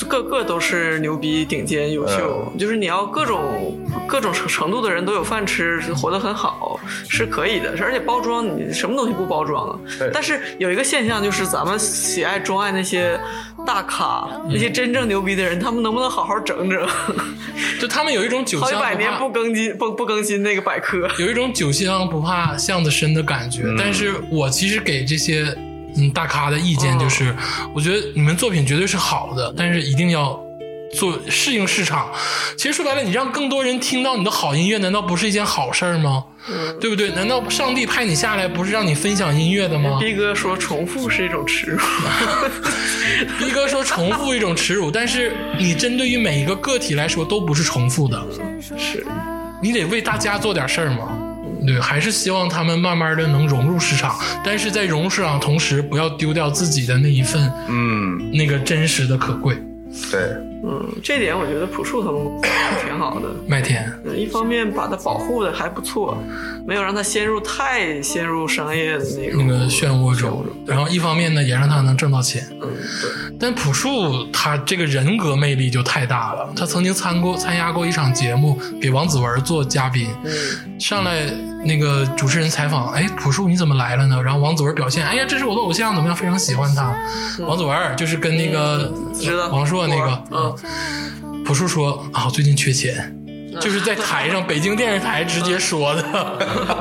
[0.07, 7.75] 个个都是牛逼、顶尖、优秀，嗯就是你要各种各种程度的人都有饭吃，活得很好是可以的。
[7.81, 10.09] 而且包装你什么东西不包装啊对？
[10.13, 13.19] 但是有一个现象就是，咱们喜爱钟爱那些
[13.65, 16.87] 大咖，那些真正牛逼的人，他们能不能好好整整？
[17.79, 21.07] 就他们有一种酒好几香不怕百年不更新不不更新那个百科。
[21.19, 23.63] 有一种酒香不怕巷子深的感觉。
[23.77, 25.55] 但是我其实给这些
[25.97, 27.35] 嗯大咖的意见就是，
[27.73, 30.39] 我觉得你们作品绝对是好的，但是一定要。
[30.95, 32.09] 做适应市场，
[32.55, 36.23] 其实说白了，你让更多人听到你的好音乐，难道不是一件好事儿吗？
[36.79, 37.09] 对不对？
[37.09, 39.97] 难道上帝派你下来不是让你分享音乐的吗？
[39.99, 41.79] 逼哥说重复是一种耻辱，
[43.37, 48.25] 逼哥说重复一种耻辱，但是你针对于每一个个体来说都不是重复的，
[48.77, 49.05] 是
[49.61, 51.09] 你得为大家做点事儿嘛。
[51.65, 59.57] 对，还是希望他们慢慢的能融入市场，但是在融入市场同时，不要丢掉自己的那一份嗯，那个真实的可贵。
[60.11, 60.19] 对，
[60.65, 62.19] 嗯，这点我觉得朴树他们
[62.83, 63.29] 挺好的。
[63.47, 66.17] 麦田，嗯一方面把它保护的还不错，
[66.67, 72.45] 没有让它陷入太陷入商业的那种那个漩涡中，然后一方面呢，也让他能挣到钱。
[72.61, 72.67] 嗯，
[73.01, 73.09] 对，
[73.39, 76.51] 但朴树他这个人格魅力就太大了。
[76.57, 81.21] 他曾经参过参加过一场节目，给王子文做嘉宾，嗯上来
[81.65, 84.21] 那个主持人采访，哎，朴树你怎么来了呢？
[84.21, 86.15] 然后王子文表现，哎呀，这是我的偶像，怎么样？
[86.15, 86.95] 非常喜欢他。
[87.45, 88.91] 王子文就是跟那个
[89.51, 90.55] 王朔那个，嗯
[91.23, 93.11] 嗯，朴树说啊，我最近缺钱。
[93.61, 96.37] 就是在台上， 北京电视台直接说的，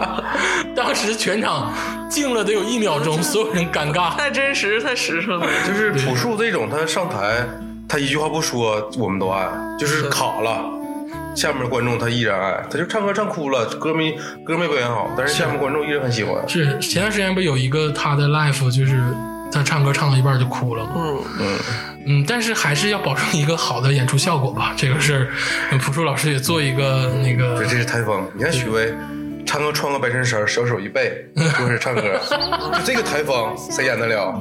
[0.74, 1.72] 当时全场
[2.10, 4.16] 静了得有一秒钟， 所有人尴尬。
[4.16, 5.46] 太真实太实诚了。
[5.64, 7.46] 就是朴树这种，他上台，
[7.88, 9.48] 他一句话不说，我们都爱，
[9.78, 10.64] 就是卡了。
[11.34, 14.12] 下面观众他依然爱，他就唱歌唱哭了，歌没
[14.44, 16.48] 歌没表演好，但是下面观众依然很喜欢。
[16.48, 19.02] 是前段时间不是有一个他的 live，就是
[19.52, 20.92] 他唱歌唱到一半就哭了吗？
[20.96, 21.58] 嗯，嗯，
[22.06, 24.72] 嗯，但是还是要保证一个好的演出效果吧。
[24.76, 25.28] 这个事儿，
[25.72, 28.26] 嗯朴树老师也做一个那这个这是台风。
[28.34, 28.94] 你看许巍，
[29.54, 32.20] 唱歌穿个白衬衫，小手一背， 就是唱歌，
[32.76, 34.34] 就这个台风谁演得了？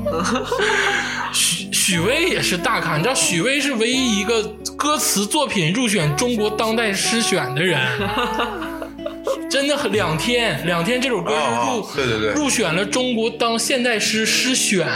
[1.32, 4.42] 许许巍也是大咖，你知道许巍是唯一一个
[4.76, 7.80] 歌词作品入选中国当代诗选的人。
[9.52, 12.34] 真的很两天，两天这首歌是入、对对对。
[12.34, 14.88] 入选了中国当现代诗诗选，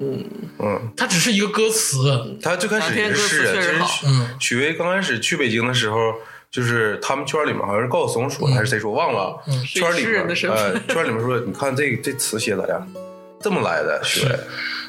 [0.00, 0.24] 嗯，
[0.60, 4.28] 嗯，他只是一个歌词，他最开始也是诗人，嗯。
[4.38, 5.96] 许巍刚开始去北京的时候，
[6.54, 12.88] 就是他们圈里面好像是高晓松说的，还是谁说忘了，嗯圈里面人的身份呃圈里面说，你看这这词写咋样？
[13.40, 14.38] 这么来的，许巍，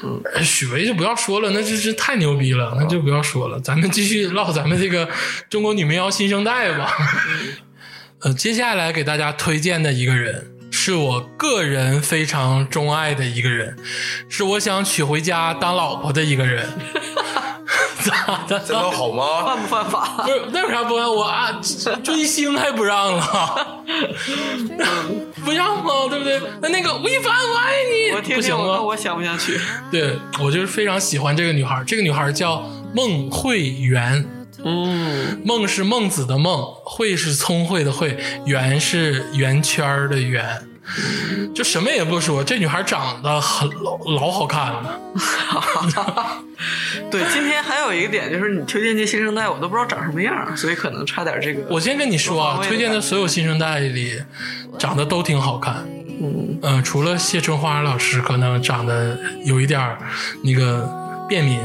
[0.04, 3.58] 嗯许巍就不要说了，那这是太牛逼了，那就不要说了。
[3.58, 5.08] 咱们继续唠咱们这个
[5.50, 6.88] 中国女民谣新生代吧。
[8.20, 13.76] 呃，接下来给大家推荐的一个人，是我个人非常钟爱的一个人，
[14.28, 16.66] 是我想娶回家当老婆的一个人。
[18.06, 18.58] 咋的？
[18.66, 19.44] 这能好吗？
[19.44, 20.22] 犯不犯法？
[20.24, 21.60] 不是，那有啥不让我啊？
[22.02, 23.82] 追星还不让了？
[25.44, 26.08] 不让吗？
[26.08, 26.40] 对不对？
[26.60, 28.62] 那那个吴亦凡，我爱你，我听不行吗？
[28.62, 29.60] 听我我想不下去？
[29.90, 32.62] 对我就是非常喜欢这个女孩，这个女孩叫
[32.94, 34.24] 孟慧圆。
[34.64, 40.66] 嗯，孟是孟子的孟，慧是聪慧的慧，圆是圆圈的圆。
[41.54, 45.00] 就什么也不说，这女孩长得很老老好看了。
[47.10, 51.66] 对，今天还有一个点就是你推荐这新生代，我都不知道长什么样，所以可能差点这个。
[51.68, 54.22] 我先跟你说啊，推荐的所有新生代里，
[54.78, 55.86] 长得都挺好看。
[56.62, 59.96] 嗯、除了谢春花老师可能长得有一点
[60.42, 60.88] 那个
[61.28, 61.60] 便民，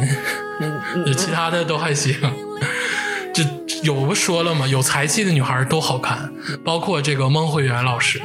[0.60, 2.14] 嗯 其他的都还行。
[3.34, 3.44] 这
[3.84, 4.68] 有不说了吗？
[4.68, 6.32] 有才气的女孩都好看，
[6.64, 8.22] 包括这个孟慧圆老师。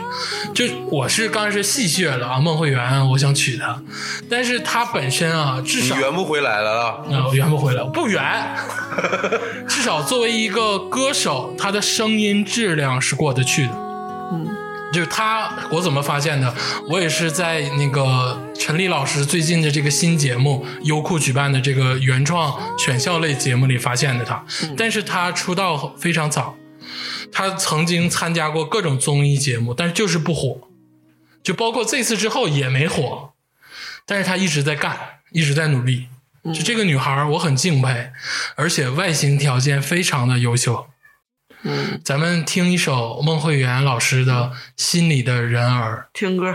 [0.54, 3.80] 就我是刚开始戏谑了啊，孟慧圆，我想娶她，
[4.28, 7.32] 但是她本身啊，至少圆不回来了啊！
[7.32, 8.22] 圆不回来，不圆。
[9.68, 13.85] 至少作为一个歌手，她的声音质量是过得去的。
[14.96, 16.54] 嗯，就是他，我怎么发现的？
[16.88, 24.42] 我也是在那个陈丽老师最近的这个新节目优酷举办的这个原创选秀类节目里发现的他。
[24.74, 26.56] 但是他出道非常早，
[27.30, 30.68] 他曾经参加过各种综艺节目，但是就是不火，
[31.42, 33.32] 就包括这次之后也没火。
[34.06, 34.96] 但是他一直在干，
[35.30, 36.06] 一直在努力。
[36.54, 38.12] 就这个女孩我很敬佩，
[38.54, 40.86] 而且外形条件非常的优秀。
[41.68, 46.06] 嗯，咱们听一首孟慧圆老师的《心里的人儿》。
[46.18, 46.46] 听歌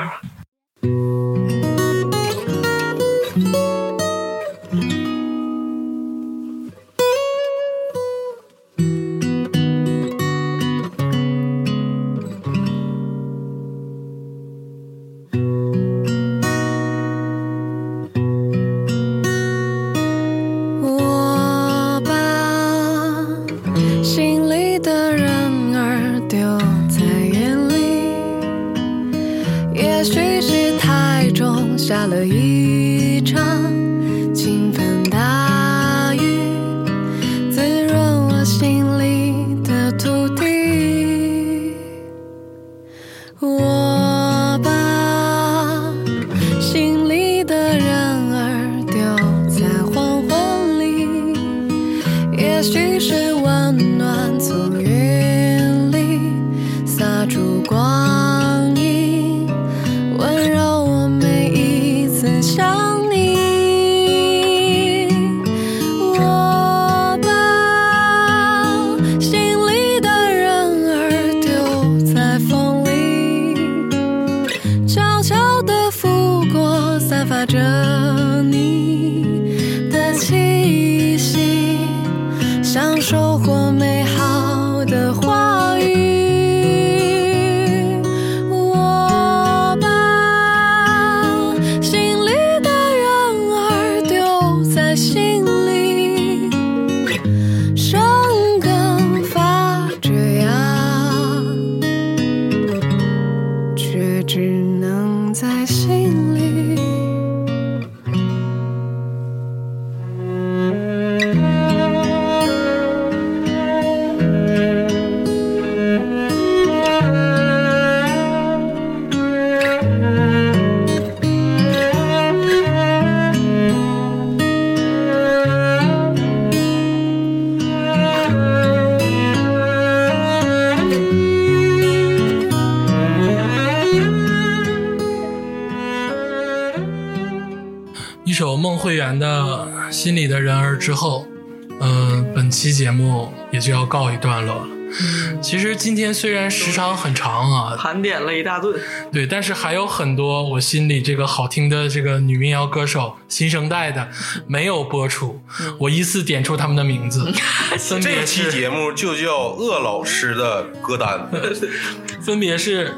[146.71, 148.79] 时长很长啊，盘点了一大顿，
[149.11, 154.07] 对，但是还有很多我心里这个好听的这个女民谣歌手新生代的
[154.47, 155.41] 没有播出，
[155.77, 157.31] 我依次点出他们的名字，
[158.01, 161.29] 这期节目就叫鄂老师的歌单。
[162.23, 162.95] 分别是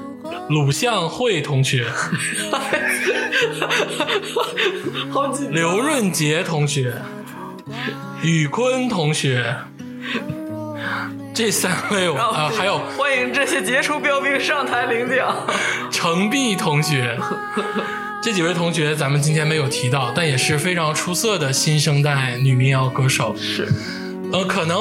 [0.50, 1.88] 鲁向慧同学、
[5.12, 5.54] 好紧张。
[5.54, 7.02] 刘润杰同学、
[8.22, 9.56] 宇坤同学。
[11.34, 15.36] 这三位我啊、还有欢迎这些杰出标兵上台领奖。
[15.92, 17.18] 程璧同学，
[18.22, 23.36] 这几位同学咱们今天没有提到，但也是非常出色的新生代女民谣歌手。
[23.36, 23.68] 是，
[24.32, 24.78] 呃，可能，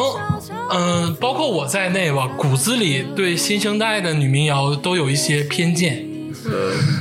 [0.71, 6.07] 嗯、包括我在内吧，骨子里对新生代的女民谣都有一些偏见，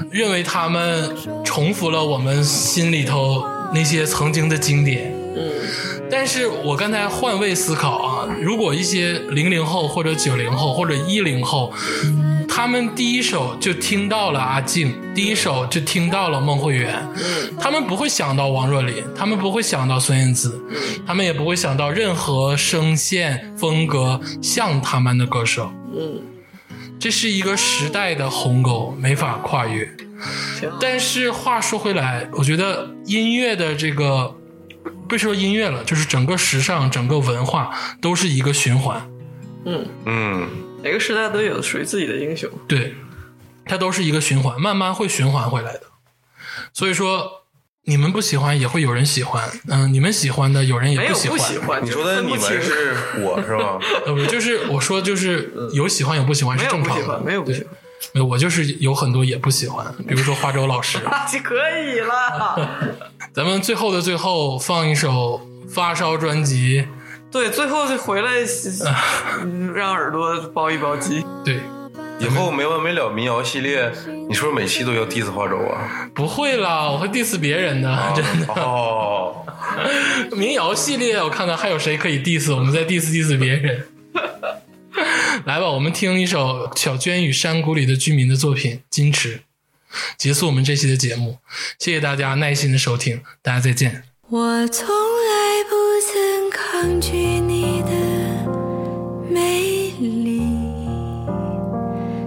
[0.09, 1.13] 认为她们
[1.43, 5.13] 重复了我们心里头那些曾经的经典。
[6.11, 11.73] 但是我刚才换位思考啊，如果一些零零后或者九零后或者一零后，
[12.47, 16.93] 他们第一首就听到了阿静，第一首就听到了孟慧圆，
[17.57, 20.61] 他们不会想到王若琳，他们不会想到孙燕姿，
[21.07, 25.71] 他们也不会想到任何声线风格像他们的歌手。
[25.97, 26.21] 嗯，
[26.99, 29.89] 这是一个时代的鸿沟，没法跨越。
[30.79, 34.35] 但是话说回来，我觉得音乐的这个，
[35.11, 39.05] 不说音乐了，就是整个时尚、整个文化都是一个循环。
[39.65, 40.47] 嗯，嗯，
[40.81, 42.49] 每个时代都有属于自己的英雄。
[42.65, 42.95] 对，
[43.65, 45.81] 它都是一个循环，慢慢会循环回来的。
[46.71, 47.43] 所以说，
[47.83, 51.37] 你们不喜欢也会有人喜欢，嗯、你们喜欢的有人也不喜欢。
[51.37, 53.77] 不喜欢，你说的你们是我是吧？
[54.07, 57.73] 呃，不，就是我说，就是有喜欢有不喜欢是没有正常的，不喜欢，没有不喜欢，
[58.13, 60.99] 没有，我就是有很多也不喜欢，比如说花粥老师。
[61.09, 62.69] 那就可以了。
[63.33, 66.85] 咱们最后的最后放一首发烧专辑，
[67.31, 68.31] 对，最后就回来，
[69.43, 71.23] 嗯让耳朵包一包机。
[71.45, 71.59] 对，
[72.19, 73.91] 以后没完没了民谣系列，
[74.27, 76.09] 你是不是每期都要 diss 花粥啊？
[76.13, 78.53] 不会啦，我会 diss 别人的，真的。
[78.61, 79.45] 哦，
[80.33, 83.85] 民谣系列，我看看还有谁可以 diss，我们再 diss diss 别人。
[85.45, 89.37] 来吧，我们听一首小娟与山谷里的居民的作品《矜持》，
[90.17, 91.37] 结束我们这期的节目。
[91.79, 94.03] 谢谢大家耐心的收听，大家再见。
[94.29, 97.91] 我从来不曾抗拒你的
[99.29, 100.41] 美丽，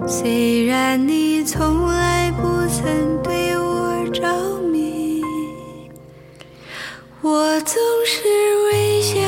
[0.06, 5.22] 虽然你从来不曾对我着迷，
[7.22, 7.76] 我总
[8.06, 8.22] 是
[8.72, 9.18] 微笑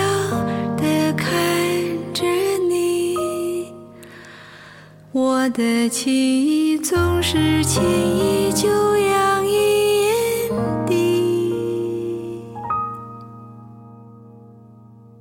[5.18, 8.68] 我的情意总是轻易就
[8.98, 12.42] 洋溢眼底。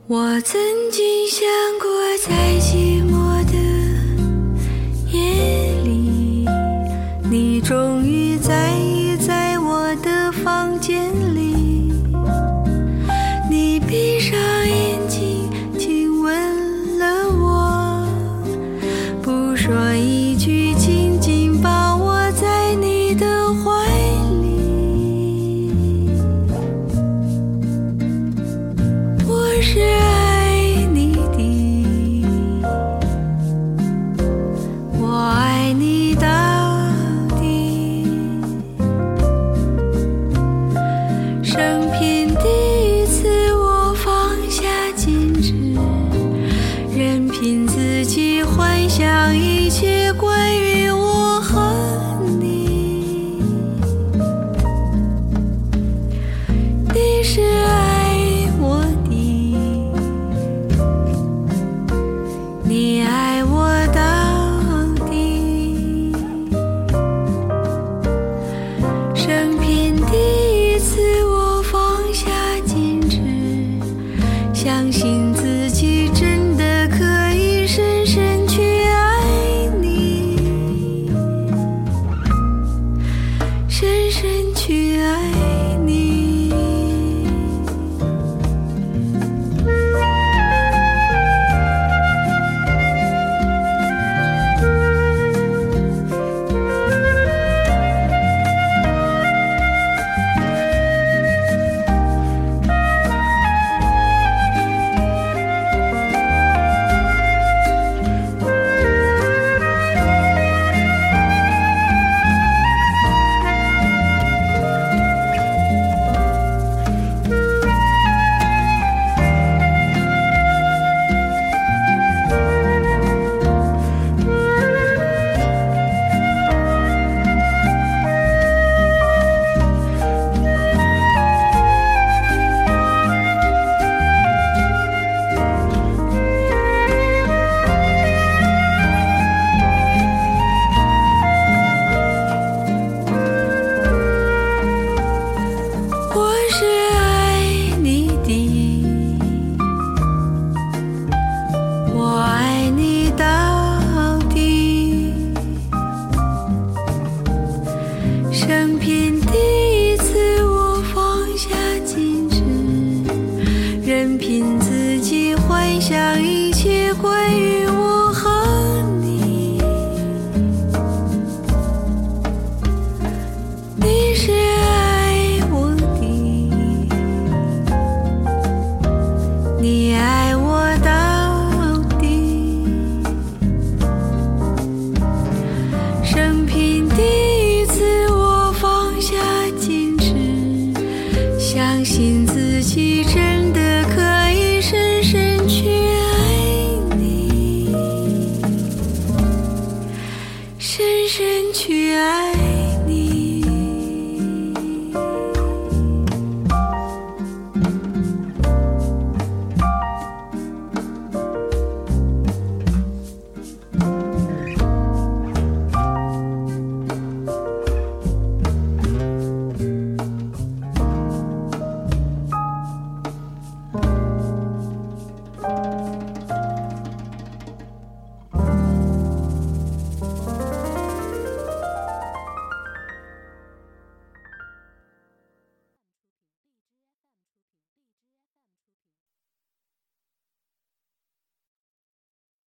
[0.05, 0.61] 我曾
[0.91, 1.47] 经想
[1.79, 1.89] 过，
[2.27, 2.94] 在寂
[47.45, 50.11] 尽自己幻想一切